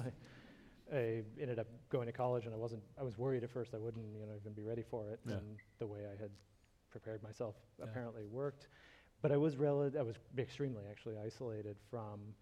[0.92, 2.82] I ended up going to college, and I wasn't.
[2.98, 5.20] I was worried at first I wouldn't, you know, even be ready for it.
[5.26, 5.34] Yeah.
[5.36, 6.30] And the way I had
[6.90, 7.84] prepared myself Yeah.
[7.84, 8.68] apparently worked.
[9.22, 12.34] But I was rel- I was extremely actually isolated from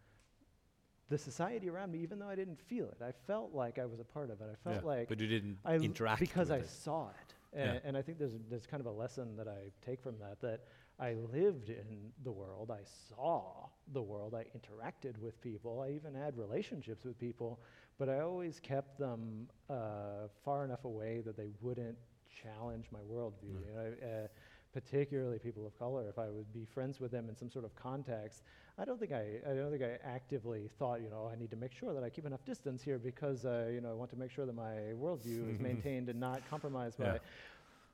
[1.08, 3.02] the society around me, even though I didn't feel it.
[3.02, 4.48] I felt like I was a part of it.
[4.50, 6.68] I felt Yeah, like but you didn't I interact because I it.
[6.68, 7.80] saw it, and, Yeah.
[7.84, 10.60] and I think there's there's kind of a lesson that I take from that that
[10.98, 16.14] I lived in the world, I saw the world, I interacted with people, I even
[16.14, 17.60] had relationships with people,
[18.00, 21.98] but I always kept them uh, far enough away that they wouldn't
[22.42, 23.52] challenge my worldview.
[23.52, 23.66] Mm.
[23.68, 24.26] You know, uh,
[24.72, 27.74] particularly people of color, if I would be friends with them in some sort of
[27.76, 28.42] context,
[28.78, 31.56] I don't think I, I don't think I actively thought, you know, I need to
[31.56, 34.16] make sure that I keep enough distance here because, uh, you know, I want to
[34.16, 37.04] make sure that my worldview is maintained and not compromised by.
[37.04, 37.18] Yeah.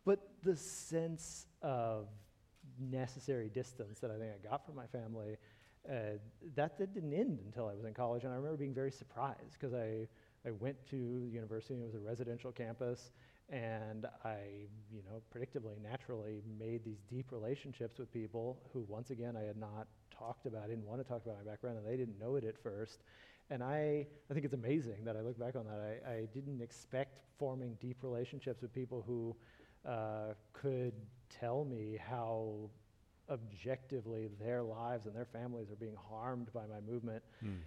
[0.05, 2.07] But the sense of
[2.79, 5.37] necessary distance that I think I got from my family,
[5.91, 6.19] uh,
[6.55, 8.25] that, didn't end until I was in college.
[8.25, 10.07] And I remember being very surprised because I,
[10.47, 13.11] I went to the university, and it was a residential campus,
[13.49, 14.39] and I,
[14.93, 19.57] you know, predictably, naturally made these deep relationships with people who, once again, I had
[19.57, 22.37] not talked about, I didn't want to talk about my background, and they didn't know
[22.37, 23.03] it at first.
[23.51, 26.01] And I, I think it's amazing that I look back on that.
[26.07, 29.37] I, I didn't expect forming deep relationships with people who
[29.89, 30.95] uh, could
[31.31, 32.69] tell me how
[33.31, 37.59] objectively their lives and their families are being harmed by my movement Mm.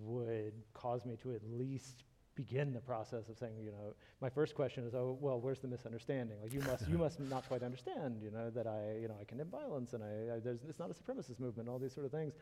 [0.00, 4.54] would cause me to at least begin the process of saying, you know, my first
[4.54, 6.40] question is, oh, well, where's the misunderstanding?
[6.40, 9.24] Like you must, you must not quite understand, you know, that I, you know, I
[9.24, 12.12] condemn violence and I, I there's, it's not a supremacist movement, all these sort of
[12.12, 12.34] things.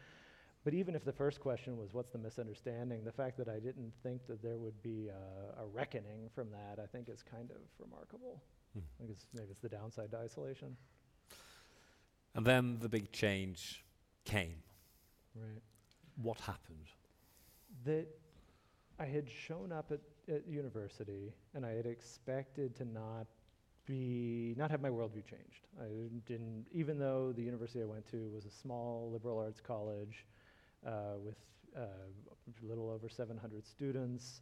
[0.64, 3.04] But even if the first question was, what's the misunderstanding?
[3.04, 6.82] The fact that I didn't think that there would be a, a reckoning from that,
[6.82, 8.42] I think is kind of remarkable.
[8.74, 8.80] Hmm.
[8.80, 10.76] I think it's, maybe it's the downside to isolation.
[12.36, 13.84] And then the big change
[14.24, 14.62] came.
[15.34, 15.62] Right.
[16.22, 16.86] What happened?
[17.84, 18.06] that
[18.98, 20.00] I had shown up at,
[20.32, 23.26] at university and I had expected to not
[23.86, 25.66] be not have my worldview changed.
[25.80, 30.26] I didn't, even though the university I went to was a small liberal arts college
[30.84, 31.36] uh, with
[31.76, 34.40] uh, a little over 700 students,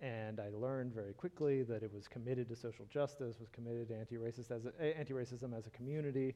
[0.00, 3.96] and I learned very quickly that it was committed to social justice, was committed to
[3.96, 6.34] anti-racist as a, a- anti-racism as a community,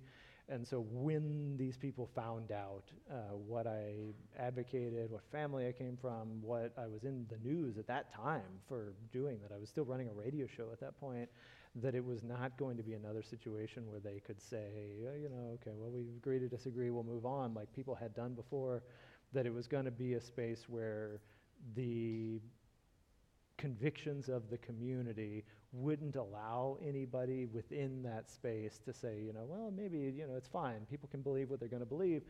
[0.48, 5.96] and so when these people found out uh, what I advocated, what family I came
[6.00, 9.68] from, what I was in the news at that time for doing that, I was
[9.68, 11.28] still running a radio show at that point,
[11.76, 14.68] that it was not going to be another situation where they could say,
[15.06, 18.14] oh, you know, okay, well, we agree to disagree, we'll move on, like people had
[18.14, 18.82] done before,
[19.34, 21.20] that it was going to be a space where
[21.74, 22.40] the
[23.58, 29.70] convictions of the community wouldn't allow anybody within that space to say, you know, well,
[29.70, 30.86] maybe, you know, it's fine.
[30.90, 32.22] People can believe what they're going to believe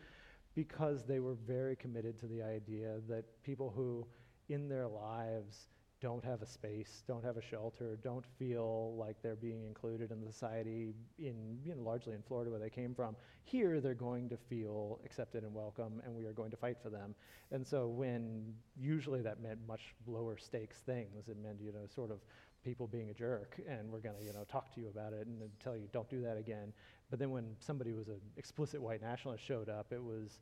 [0.55, 4.07] because they were very committed to the idea that people who
[4.48, 5.68] in their lives
[6.01, 10.20] don't have a space, don't have a shelter, don't feel like they're being included in
[10.20, 13.16] the society in, you know, largely in Florida where they came from.
[13.42, 16.88] Here they're going to feel accepted and welcome and we are going to fight for
[16.88, 17.14] them.
[17.51, 22.12] And so when usually that meant much lower stakes things, it meant, you know, sort
[22.12, 22.18] of
[22.64, 25.27] people being a jerk and we're going to, you know, talk to you about it
[25.27, 26.73] and tell you don't do that again.
[27.11, 30.40] But then when somebody was an explicit white nationalist showed up, it was,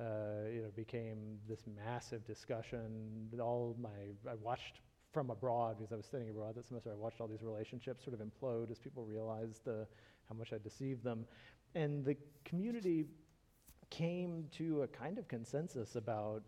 [0.00, 3.28] uh, you know, became this massive discussion.
[3.40, 4.80] All my, I watched
[5.12, 6.90] from abroad because I was studying abroad that semester.
[6.90, 9.84] I watched all these relationships sort of implode as people realized uh,
[10.28, 11.24] how much I deceived them,
[11.74, 13.06] and the community
[13.90, 16.42] came to a kind of consensus about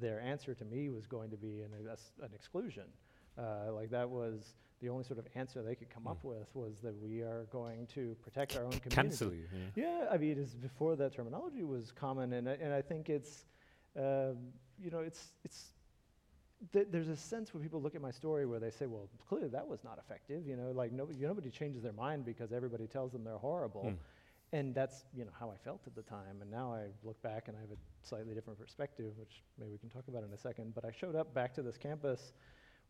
[0.00, 1.70] their answer to me was going to be an,
[2.22, 2.84] an exclusion.
[3.38, 6.08] Uh, like that was the only sort of answer they could come Hmm.
[6.10, 8.94] up with was that we are going to protect our own community.
[8.94, 9.46] Cancel you.
[9.74, 9.84] Yeah.
[10.02, 13.08] Yeah, I mean, it is before that terminology was common, and I, and I think
[13.08, 13.44] it's,
[13.96, 14.36] um,
[14.78, 15.72] you know, it's it's.
[16.72, 19.48] Th- there's a sense when people look at my story where they say, "Well, clearly
[19.48, 23.12] that was not effective." You know, like nobody nobody changes their mind because everybody tells
[23.12, 23.94] them they're horrible, Hmm.
[24.52, 26.40] and that's you know how I felt at the time.
[26.40, 29.78] And now I look back and I have a slightly different perspective, which maybe we
[29.78, 30.74] can talk about in a second.
[30.74, 32.32] But I showed up back to this campus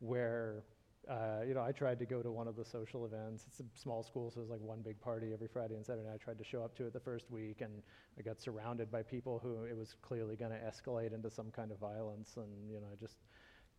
[0.01, 0.65] where
[1.09, 3.45] uh, you know, I tried to go to one of the social events.
[3.47, 6.09] It's a small school, so it was like one big party every Friday and Saturday.
[6.13, 7.81] I tried to show up to it the first week, and
[8.19, 11.71] I got surrounded by people who it was clearly going to escalate into some kind
[11.71, 12.37] of violence.
[12.37, 13.19] And you know, I just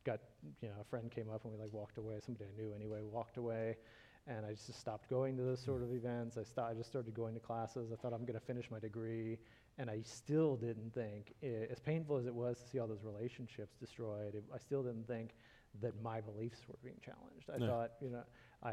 [0.06, 0.22] got,
[0.62, 2.16] you know, a friend came up and we like walked away.
[2.26, 3.76] Somebody I knew anyway walked away,
[4.26, 6.38] and I just stopped going to those sort of events.
[6.38, 7.92] I sto- I just started going to classes.
[7.92, 9.38] I thought I'm going to finish my degree,
[9.78, 13.04] and I still didn't think, i- as painful as it was to see all those
[13.04, 15.32] relationships destroyed, it, I still didn't think
[15.82, 17.50] that my beliefs were being challenged.
[17.54, 17.68] I No.
[17.68, 18.24] thought, you know,
[18.64, 18.70] I,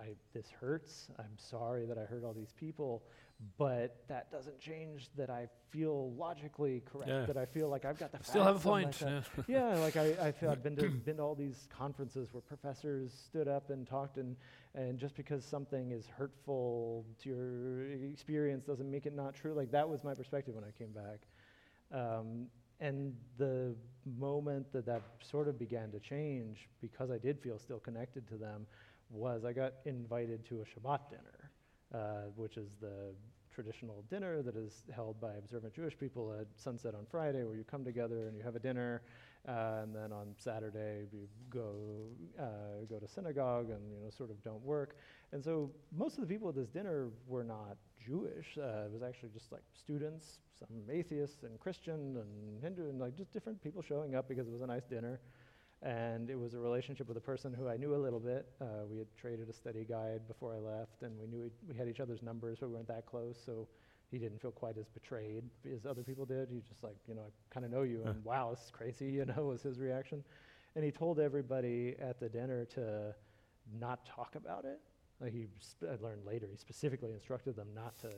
[0.00, 1.08] I, this hurts.
[1.18, 3.02] I'm sorry that I hurt all these people,
[3.58, 7.10] but that doesn't change that I feel logically correct.
[7.10, 7.26] Yeah.
[7.26, 9.48] That I feel like I've got the Still have a facts on my point.
[9.48, 9.74] yeah.
[9.74, 13.12] yeah, like I, I feel I've been to been to all these conferences where professors
[13.12, 14.36] stood up and talked, and
[14.76, 19.54] and just because something is hurtful to your experience doesn't make it not true.
[19.54, 21.26] Like that was my perspective when I came back,
[21.92, 22.46] um,
[22.80, 23.74] and the
[24.18, 28.36] moment that that sort of began to change, because I did feel still connected to
[28.36, 28.66] them,
[29.10, 31.50] was I got invited to a Shabbat dinner,
[31.94, 33.14] uh, which is the
[33.52, 37.64] traditional dinner that is held by observant Jewish people at sunset on Friday, where you
[37.64, 39.02] come together and you have a dinner,
[39.48, 41.72] uh, and then on Saturday you go
[42.38, 44.96] uh, go to synagogue and you know sort of don't work.
[45.32, 48.56] And so most of the people at this dinner were not Jewish.
[48.56, 53.16] Uh, it was actually just like students, some atheists and Christian and Hindu, and like
[53.16, 55.20] just different people showing up because it was a nice dinner.
[55.82, 58.46] And it was a relationship with a person who I knew a little bit.
[58.60, 61.88] Uh, we had traded a study guide before I left, and we knew we had
[61.88, 63.36] each other's numbers, but we weren't that close.
[63.44, 63.68] So
[64.10, 65.42] he didn't feel quite as betrayed
[65.74, 66.48] as other people did.
[66.50, 69.06] He just like, you know, I kind of know you, and wow, this is crazy,
[69.18, 70.24] you know, was his reaction.
[70.74, 73.14] And he told everybody at the dinner to
[73.80, 74.80] not talk about it.
[75.24, 75.46] He,
[75.82, 78.10] I learned later, he specifically instructed them not to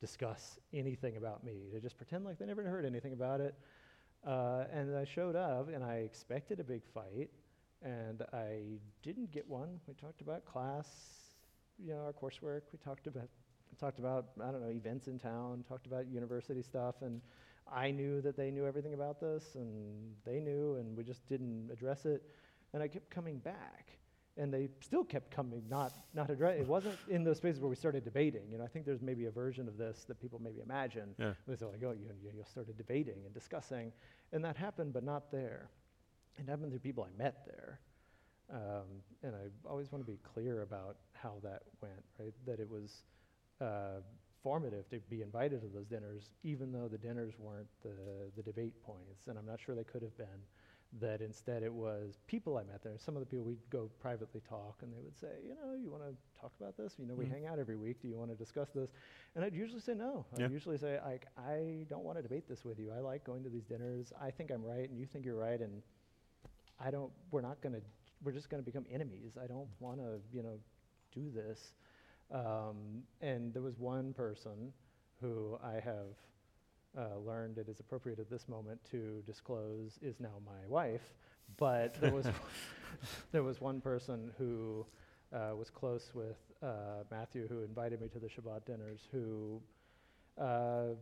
[0.00, 3.54] discuss anything about me, to just pretend like they never heard anything about it.
[4.26, 7.30] Uh, and I showed up, and I expected a big fight,
[7.82, 9.80] and I didn't get one.
[9.86, 10.88] We talked about class,
[11.78, 12.62] you know, our coursework.
[12.72, 13.28] We talked about
[13.78, 15.64] talked about I don't know events in town.
[15.68, 17.20] Talked about university stuff, and
[17.70, 21.70] I knew that they knew everything about this, and they knew, and we just didn't
[21.72, 22.22] address it.
[22.72, 23.98] And I kept coming back,
[24.36, 26.60] and they still kept coming, not not address.
[26.60, 28.42] It wasn't in those spaces where we started debating.
[28.50, 31.14] You know, I think there's maybe a version of this that people maybe imagine.
[31.18, 31.32] Yeah.
[31.48, 33.92] It's like, oh, you, you, you started debating and discussing,
[34.32, 35.70] and that happened, but not there.
[36.36, 37.80] It happened through people I met there.
[38.52, 42.34] Um, and I always want to be clear about how that went, right?
[42.46, 43.04] That it was
[43.60, 44.00] uh,
[44.42, 48.74] formative to be invited to those dinners, even though the dinners weren't the, the debate
[48.82, 50.26] points, and I'm not sure they could have been.
[51.00, 52.96] That instead it was people I met there.
[52.98, 55.90] Some of the people we'd go privately talk, and they would say, you know, you
[55.90, 56.94] want to talk about this?
[57.00, 57.30] You know, we Mhm.
[57.30, 58.00] hang out every week.
[58.00, 58.92] Do you want to discuss this?
[59.34, 60.24] And I'd usually say no.
[60.38, 60.44] Yeah.
[60.44, 62.92] I'd usually say, like, I don't want to debate this with you.
[62.92, 64.12] I like going to these dinners.
[64.20, 65.82] I think I'm right, and you think you're right, and
[66.78, 67.12] I don't.
[67.32, 67.82] We're not going to.
[68.22, 69.36] We're just going to become enemies.
[69.36, 70.60] I don't want to, you know,
[71.12, 71.74] do this.
[72.30, 74.72] Um, and there was one person
[75.20, 76.16] who I have
[76.96, 81.14] uh, learned it is appropriate at this moment to disclose is now my wife.
[81.56, 82.26] But there was
[83.32, 84.86] there was one person who
[85.32, 89.00] uh, was close with uh, Matthew, who invited me to the Shabbat dinners.
[89.12, 89.60] Who
[90.40, 90.94] uh,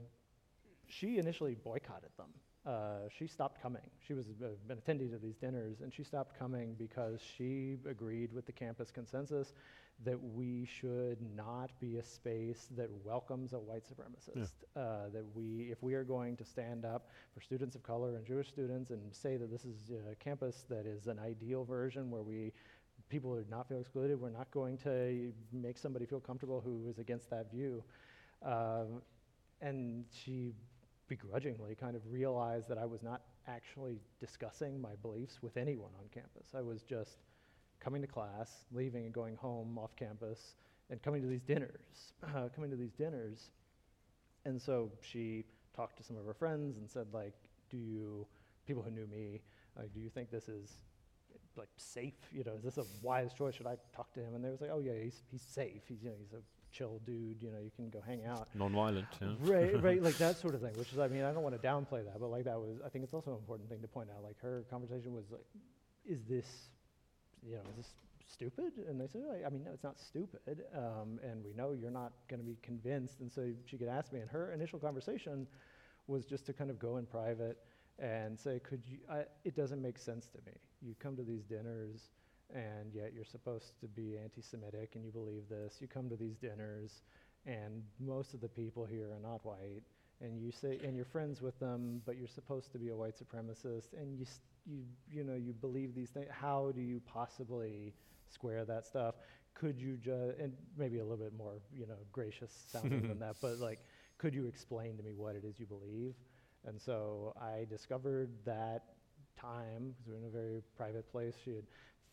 [0.88, 2.28] she initially boycotted them.
[2.64, 3.82] Uh, she stopped coming.
[4.06, 8.32] She was uh, an attendee to these dinners, and she stopped coming because she agreed
[8.32, 9.54] with the campus consensus
[10.04, 14.52] that we should not be a space that welcomes a white supremacist.
[14.76, 18.26] Uh, that we, if we are going to stand up for students of color and
[18.26, 22.22] Jewish students and say that this is a campus that is an ideal version where
[22.22, 22.52] we
[23.08, 26.98] people would not feel excluded, we're not going to make somebody feel comfortable who is
[26.98, 27.82] against that view.
[28.44, 29.02] Um,
[29.60, 30.52] and she
[31.08, 36.06] begrudgingly kind of realized that I was not actually discussing my beliefs with anyone on
[36.12, 36.48] campus.
[36.56, 37.18] I was just
[37.82, 40.54] coming to class, leaving and going home off campus,
[40.90, 43.50] and coming to these dinners, uh, coming to these dinners.
[44.44, 47.34] And so she talked to some of her friends and said, like,
[47.70, 48.26] do you,
[48.66, 49.40] people who knew me,
[49.76, 50.70] like, do you think this is
[51.56, 52.14] like safe?
[52.32, 53.54] You know, is this a wise choice?
[53.54, 54.34] Should I talk to him?
[54.34, 55.82] And they was like, oh yeah, he's he's safe.
[55.88, 56.42] He's you know he's a
[56.72, 57.42] chill dude.
[57.42, 58.48] You know, you can go hang out.
[58.54, 59.06] Non-violent.
[59.20, 59.28] Yeah.
[59.40, 60.72] right, right, like that sort of thing.
[60.76, 62.88] Which is, I mean, I don't want to downplay that, but like that was, I
[62.88, 64.22] think it's also an important thing to point out.
[64.22, 65.44] Like her conversation was like,
[66.04, 66.70] is this,
[67.46, 67.94] you know, is this
[68.26, 68.72] stupid?
[68.88, 70.64] And they said, I, mean, no, it's not stupid.
[70.74, 73.20] Um, and we know you're not going to be convinced.
[73.20, 74.20] And so she could ask me.
[74.20, 75.46] And her initial conversation
[76.06, 77.58] was just to kind of go in private
[77.98, 80.52] and say, could you, I, it doesn't make sense to me.
[80.80, 82.10] You come to these dinners
[82.54, 85.76] and yet you're supposed to be anti-Semitic and you believe this.
[85.80, 87.02] You come to these dinners
[87.46, 89.82] and most of the people here are not white
[90.20, 93.14] and you say and you're friends with them but you're supposed to be a white
[93.16, 97.92] supremacist and you s- you you know you believe these things how do you possibly
[98.28, 99.16] square that stuff
[99.54, 103.36] could you just and maybe a little bit more you know gracious sounding than that
[103.40, 103.80] but like
[104.18, 106.14] could you explain to me what it is you believe
[106.66, 108.84] and so i discovered that
[109.42, 111.34] time because we were in a very private place.
[111.44, 111.64] She had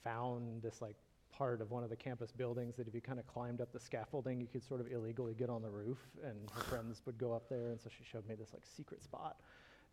[0.03, 0.95] found this like
[1.31, 3.79] part of one of the campus buildings that if you kind of climbed up the
[3.79, 7.31] scaffolding, you could sort of illegally get on the roof, and her friends would go
[7.33, 9.37] up there, and so she showed me this like secret spot,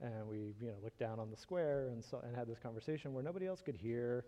[0.01, 3.13] and we you know looked down on the square and so and had this conversation
[3.13, 4.25] where nobody else could hear,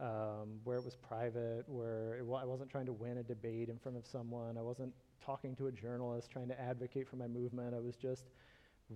[0.00, 3.78] um, where it was private, where wa- I wasn't trying to win a debate in
[3.78, 4.92] front of someone, I wasn't
[5.24, 8.24] talking to a journalist trying to advocate for my movement, I was just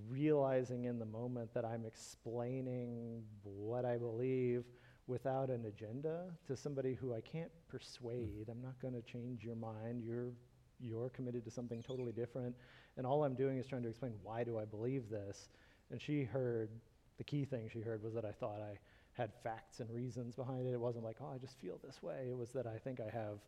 [0.08, 4.64] realizing in the moment that I'm explaining what I believe
[5.06, 8.48] without an agenda to somebody who I can't persuade.
[8.50, 10.02] I'm not going to change your mind.
[10.04, 10.32] You're
[10.78, 12.54] you're committed to something totally different,
[12.98, 15.48] and all I'm doing is trying to explain why do I believe this.
[15.90, 16.70] And she heard
[17.18, 18.78] the key thing she heard was that I thought I
[19.12, 20.72] had facts and reasons behind it.
[20.72, 22.26] It wasn't like, oh, I just feel this way.
[22.30, 23.38] It was that I think I have,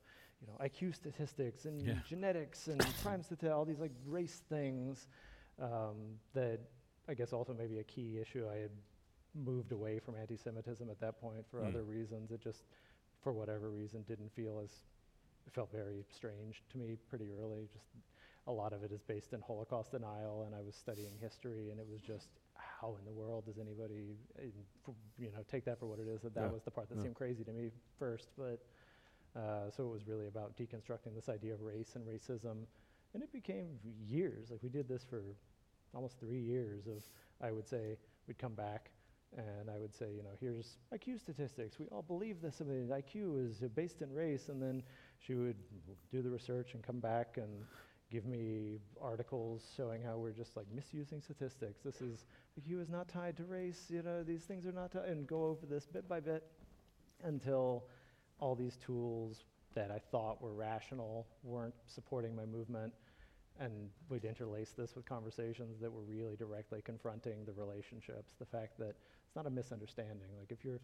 [0.41, 1.95] you know, IQ statistics and Yeah.
[2.09, 5.09] genetics and crime statistics, all these like race things
[5.61, 5.97] um,
[6.35, 6.61] that
[7.09, 8.47] I guess also maybe a key issue.
[8.51, 8.71] I had
[9.35, 11.69] moved away from anti-Semitism at that point for Mm.
[11.69, 12.31] other reasons.
[12.31, 12.65] It just,
[13.23, 14.71] for whatever reason, didn't feel as
[15.47, 17.69] it felt very strange to me pretty early.
[17.73, 17.87] Just
[18.49, 21.81] a lot of it is based in Holocaust denial, and I was studying history, and
[21.81, 25.87] it was just how in the world does anybody, f- you know, take that for
[25.87, 26.23] what it is?
[26.23, 27.03] That that Yeah, was the part that yeah.
[27.03, 28.61] seemed crazy to me first, but
[29.37, 32.67] uh, so it was really about deconstructing this idea of race and racism,
[33.15, 34.51] and it became years.
[34.51, 35.23] Like we did this for
[35.95, 36.87] almost three years.
[36.87, 37.03] Of
[37.41, 37.97] I would say
[38.27, 38.91] we'd come back.
[39.37, 41.79] And I would say, you know, here's IQ statistics.
[41.79, 42.61] We all believe this.
[42.63, 44.49] I mean, IQ is based in race.
[44.49, 44.83] And then
[45.19, 45.57] she would
[46.11, 47.65] do the research and come back and
[48.11, 51.81] give me articles showing how we're just like misusing statistics.
[51.85, 52.25] This is
[52.59, 53.87] IQ is not tied to race.
[53.89, 56.45] You know, these things are not tied, and go over this bit by bit
[57.25, 57.85] until
[58.41, 59.45] all these tools
[59.75, 62.93] that I thought were rational weren't supporting my movement.
[63.61, 68.79] And we'd interlace this with conversations that were really directly confronting the relationships, the fact
[68.79, 68.95] that
[69.27, 70.29] it's not a misunderstanding.
[70.39, 70.81] Like if you're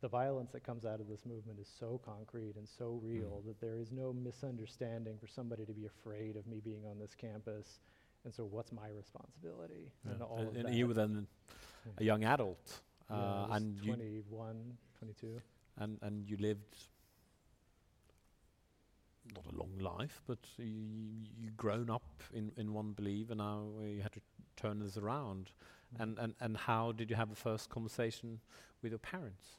[0.00, 3.60] the violence that comes out of this movement is so concrete and so real that
[3.60, 7.80] there is no misunderstanding for somebody to be afraid of me being on this campus.
[8.24, 9.92] And so, what's my responsibility?
[10.04, 10.12] Yeah.
[10.12, 11.26] And all and and you were then
[11.98, 12.80] a young adult,
[13.10, 15.40] Yeah, uh, and you 21, 22.
[15.78, 16.76] and and you lived
[19.34, 23.64] not a long life, but you you grown up in in one belief, and now
[23.82, 24.20] you had to
[24.56, 25.50] turn this around.
[25.96, 26.02] Mm.
[26.02, 28.40] And and and how did you have the first conversation
[28.82, 29.58] with your parents?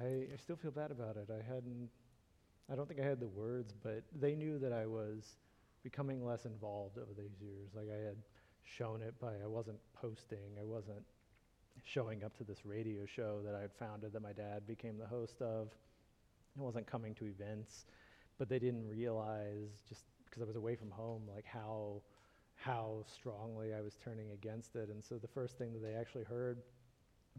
[0.00, 1.28] I, I still feel bad about it.
[1.30, 1.88] I hadn't,
[2.70, 5.36] I don't think I had the words, but they knew that I was
[5.82, 7.70] becoming less involved over these years.
[7.74, 8.16] Like I had
[8.64, 11.04] shown it by, I wasn't posting, I wasn't
[11.84, 15.06] showing up to this radio show that I had founded that my dad became the
[15.06, 15.68] host of.
[16.58, 17.86] I wasn't coming to events,
[18.38, 22.02] but they didn't realize just because I was away from home, like how
[22.56, 24.88] how strongly I was turning against it.
[24.88, 26.62] And so the first thing that they actually heard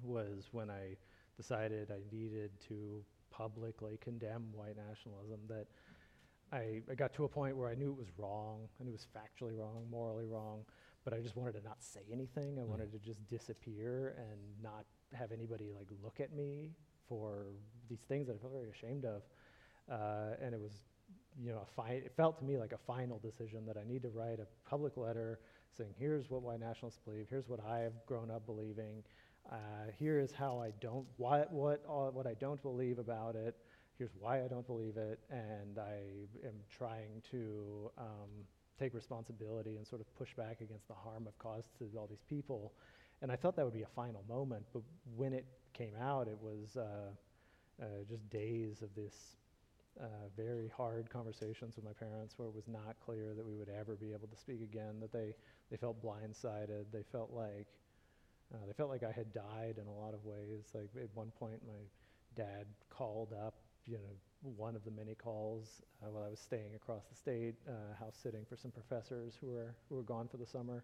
[0.03, 0.97] was when I
[1.37, 5.67] decided I needed to publicly condemn white nationalism, that
[6.51, 8.93] I, I got to a point where I knew it was wrong, I knew it
[8.93, 10.63] was factually wrong, morally wrong,
[11.03, 12.57] but I just wanted to not say anything.
[12.59, 12.67] I Mm.
[12.69, 16.71] wanted to just disappear and not have anybody like look at me
[17.07, 17.47] for
[17.89, 19.21] these things that I felt very ashamed of.
[19.89, 20.81] Uh, and it was,
[21.37, 24.01] you know, a fi- it felt to me like a final decision that I need
[24.03, 25.39] to write a public letter
[25.77, 29.03] saying, here's what white nationalists believe, here's what I have grown up believing,
[29.51, 31.83] uh, here is how I don't, what, what,
[32.13, 33.55] what I don't believe about it,
[33.97, 35.99] here's why I don't believe it, and I
[36.45, 38.29] am trying to um,
[38.79, 42.23] take responsibility and sort of push back against the harm I've caused to all these
[42.27, 42.73] people.
[43.21, 44.81] And I thought that would be a final moment, but
[45.15, 47.11] when it came out, it was uh,
[47.81, 49.37] uh, just days of this
[49.99, 53.69] uh, very hard conversations with my parents where it was not clear that we would
[53.69, 55.33] ever be able to speak again, that they,
[55.71, 57.67] they felt blindsided, they felt like
[58.53, 60.71] uh, they felt like I had died in a lot of ways.
[60.73, 61.81] Like at one point, my
[62.35, 66.75] dad called up, you know, one of the many calls uh, while I was staying
[66.75, 70.37] across the state, uh, house sitting for some professors who were who were gone for
[70.37, 70.83] the summer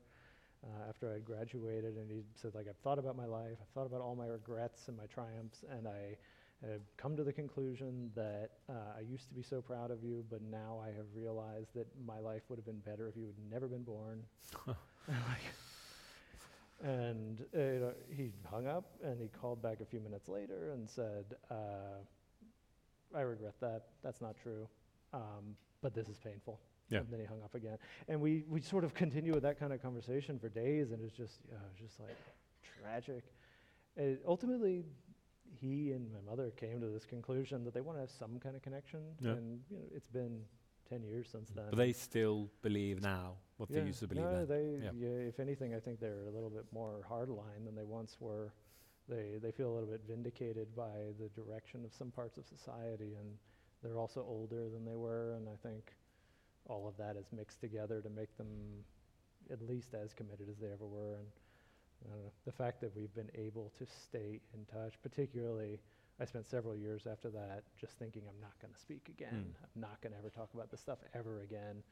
[0.63, 3.69] uh, after I had graduated, and he said like I've thought about my life, I've
[3.73, 6.17] thought about all my regrets and my triumphs, and I
[6.67, 10.23] have come to the conclusion that uh, I used to be so proud of you,
[10.29, 13.35] but now I have realized that my life would have been better if you had
[13.51, 14.23] never been born.
[15.07, 15.41] Like,
[16.83, 20.71] and uh, you know, he hung up and he called back a few minutes later
[20.71, 21.99] and said, uh,
[23.15, 23.87] I regret that.
[24.03, 24.67] That's not true.
[25.13, 26.59] Um, but this is painful.
[26.89, 26.99] Yeah.
[26.99, 27.77] And then he hung up again.
[28.07, 31.03] And we, we sort of continued with that kind of conversation for days, and it
[31.03, 32.17] was just, uh, it just like
[32.81, 33.23] tragic.
[33.95, 34.83] It, ultimately,
[35.59, 38.55] he and my mother came to this conclusion that they want to have some kind
[38.55, 38.99] of connection.
[39.19, 39.31] Yeah.
[39.31, 40.41] And you know, it's been
[40.89, 41.65] 10 years since then.
[41.69, 44.47] But they still believe now what they Yeah, used to believe no, then.
[44.47, 44.91] they, Yeah.
[44.93, 45.27] yeah.
[45.29, 48.51] if anything, I think they're a little bit more hardline than they once were.
[49.07, 53.15] they they feel a little bit vindicated by the direction of some parts of society,
[53.15, 53.37] and
[53.81, 55.93] they're also older than they were, and I think
[56.65, 58.85] all of that is mixed together to make them
[59.51, 61.15] at least as committed as they ever were.
[61.15, 61.27] And
[62.09, 65.79] know, the fact that we've been able to stay in touch, particularly,
[66.19, 69.45] I spent several years after that just thinking I'm not going to speak again.
[69.53, 69.65] Mm.
[69.75, 71.83] I'm not going to ever talk about this stuff ever again.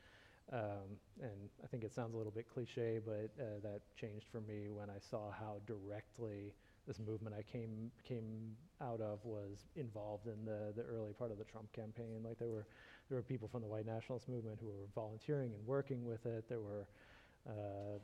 [0.52, 4.41] Um, and I think it sounds a little bit cliche, but uh, that changed for
[4.41, 6.54] me when I saw how directly
[6.88, 11.38] this movement I came came out of was involved in the the early part of
[11.38, 12.24] the Trump campaign.
[12.24, 12.66] Like there were
[13.10, 16.50] there were people from the white nationalist movement who were volunteering and working with it.
[16.50, 16.88] There were
[17.47, 18.00] uh,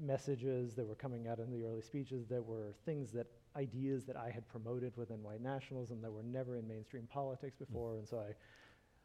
[0.00, 3.26] messages that were coming out in the early speeches There were things that
[3.56, 7.66] ideas that I had promoted within white nationalism that were never in mainstream politics mm.
[7.66, 7.98] before, mm.
[7.98, 8.32] and so I.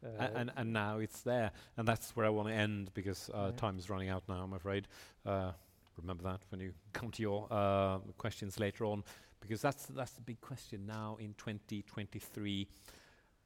[0.04, 3.46] Uh, and, and, now it's there, and that's where I want to end because uh,
[3.50, 3.56] yeah.
[3.56, 4.42] time is running out now.
[4.42, 4.86] I'm afraid.
[5.24, 5.52] Uh,
[5.96, 9.02] remember that when you come to your uh, questions later on,
[9.40, 12.68] because that's that's the big question now in 2023.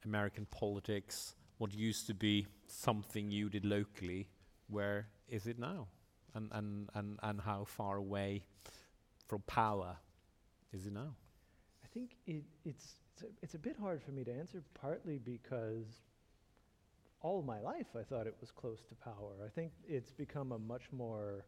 [0.03, 4.27] American politics, what used to be something you did locally,
[4.67, 5.87] where is it now?
[6.33, 8.43] and, and, and, and how far away
[9.27, 9.97] from power
[10.73, 11.15] is it now?
[11.83, 15.17] I think it, it's, it's, a, it's a bit hard for me to answer, partly
[15.17, 16.01] because
[17.21, 19.35] all my life I thought it was close to power.
[19.45, 21.45] I think it's become a much more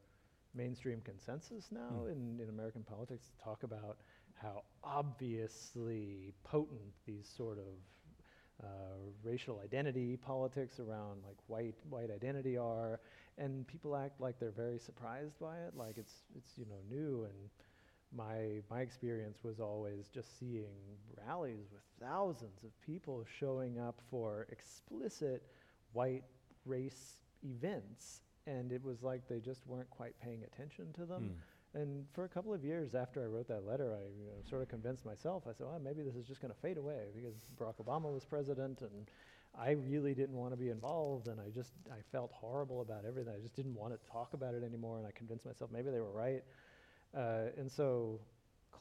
[0.56, 2.12] mainstream consensus now mm.
[2.12, 3.98] in, in American politics to talk about
[4.36, 8.68] how obviously potent these sort of uh,
[9.24, 13.00] racial identity politics around like white white identity are,
[13.38, 17.24] and people act like they're very surprised by it, like it's it's you know new.
[17.24, 17.50] And
[18.16, 20.78] my my experience was always just seeing
[21.26, 25.44] rallies with thousands of people showing up for explicit
[25.94, 26.24] white
[26.66, 31.32] race events, and it was like they just weren't quite paying attention to them.
[31.32, 31.82] Mm.
[31.82, 34.62] And for a couple of years after I wrote that letter, I you know, sort
[34.62, 35.44] of convinced myself.
[35.48, 38.26] I said, well, maybe this is just going to fade away because Barack Obama was
[38.26, 39.10] president and
[39.60, 43.34] I really didn't want to be involved and I just I felt horrible about everything.
[43.36, 46.00] I just didn't want to talk about it anymore and I convinced myself maybe they
[46.00, 46.44] were right.
[47.16, 48.20] Uh, and so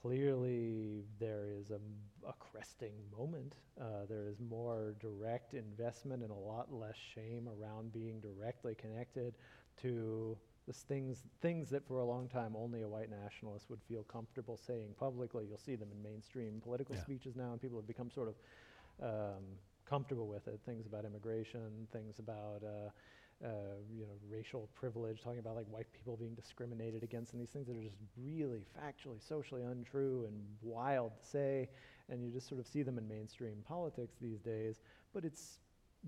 [0.02, 1.78] clearly there is a,
[2.28, 3.54] a cresting moment.
[3.80, 9.34] Uh, there is more direct investment and a lot less shame around being directly connected
[9.80, 10.36] to
[10.66, 14.56] the things, things that for a long time only a white nationalist would feel comfortable
[14.56, 15.46] saying publicly.
[15.48, 17.02] You'll see them in mainstream political yeah.
[17.02, 18.34] speeches now, and people have become sort of
[19.02, 19.42] um,
[19.88, 20.60] comfortable with it.
[20.64, 22.90] Things about immigration, things about uh,
[23.44, 23.48] uh,
[23.92, 27.66] you know racial privilege, talking about like white people being discriminated against, and these things
[27.66, 31.68] that are just really factually, socially untrue and wild to say.
[32.08, 34.80] And you just sort of see them in mainstream politics these days.
[35.14, 35.58] But it's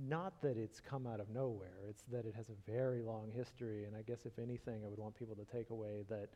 [0.09, 3.85] not that it's come out of nowhere, it's that it has a very long history.
[3.85, 6.31] And I guess, if anything, I would want people to take away that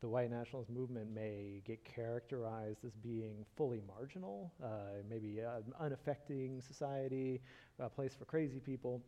[0.00, 6.62] the white nationalist movement may get characterized as being fully marginal, uh, maybe an unaffecting
[6.62, 7.40] society,
[7.78, 9.02] a place for crazy people.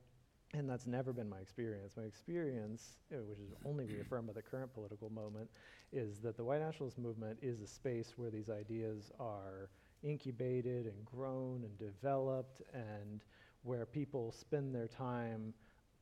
[0.54, 1.94] And that's never been my experience.
[1.96, 5.48] My experience, uh, which is only reaffirmed by the current political moment,
[5.92, 9.70] is that the white nationalist movement is a space where these ideas are
[10.02, 13.24] incubated and grown and developed and
[13.62, 15.54] where people spend their time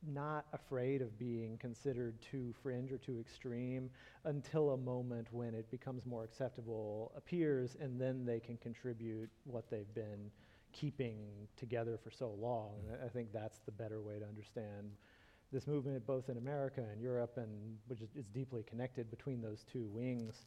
[0.09, 3.91] not afraid of being considered too fringe or too extreme
[4.25, 9.71] until a moment when it becomes more acceptable appears and then they can contribute what
[9.71, 10.31] they've been
[10.73, 11.19] keeping
[11.57, 12.75] together for so long.
[12.93, 14.91] And I think that's the better way to understand
[15.53, 19.65] this movement both in America and Europe and which is, is deeply connected between those
[19.71, 20.45] two wings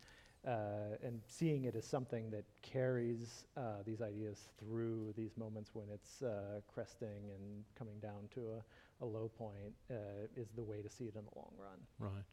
[0.47, 5.87] uh, and seeing it as something that carries uh, these ideas through these moments when
[5.93, 9.95] it's uh, cresting and coming down to a, a low point uh,
[10.35, 11.79] is the way to see it in the long run.
[11.99, 12.23] Right.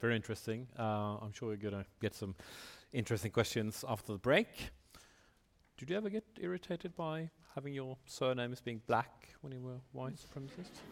[0.00, 0.66] Very interesting.
[0.78, 2.34] Uh, I'm sure we're going to get some
[2.92, 4.70] interesting questions after the break.
[5.80, 9.80] Did you ever get irritated by having your surname as being black when you were
[9.92, 10.82] white supremacist?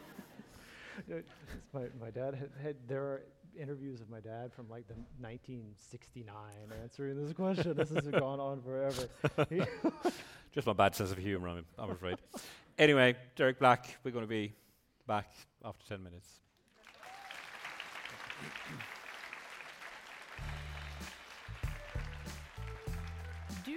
[1.75, 3.23] my, my dad had, had there are
[3.61, 6.35] interviews of my dad from like the 1969
[6.83, 7.75] answering this question.
[7.77, 9.09] this has gone on forever.
[10.55, 12.17] Just my bad sense of humor, I'm, I'm afraid.
[12.79, 14.55] anyway, Derek Black, we're going to be
[15.07, 15.31] back
[15.67, 16.31] after 10 minutes.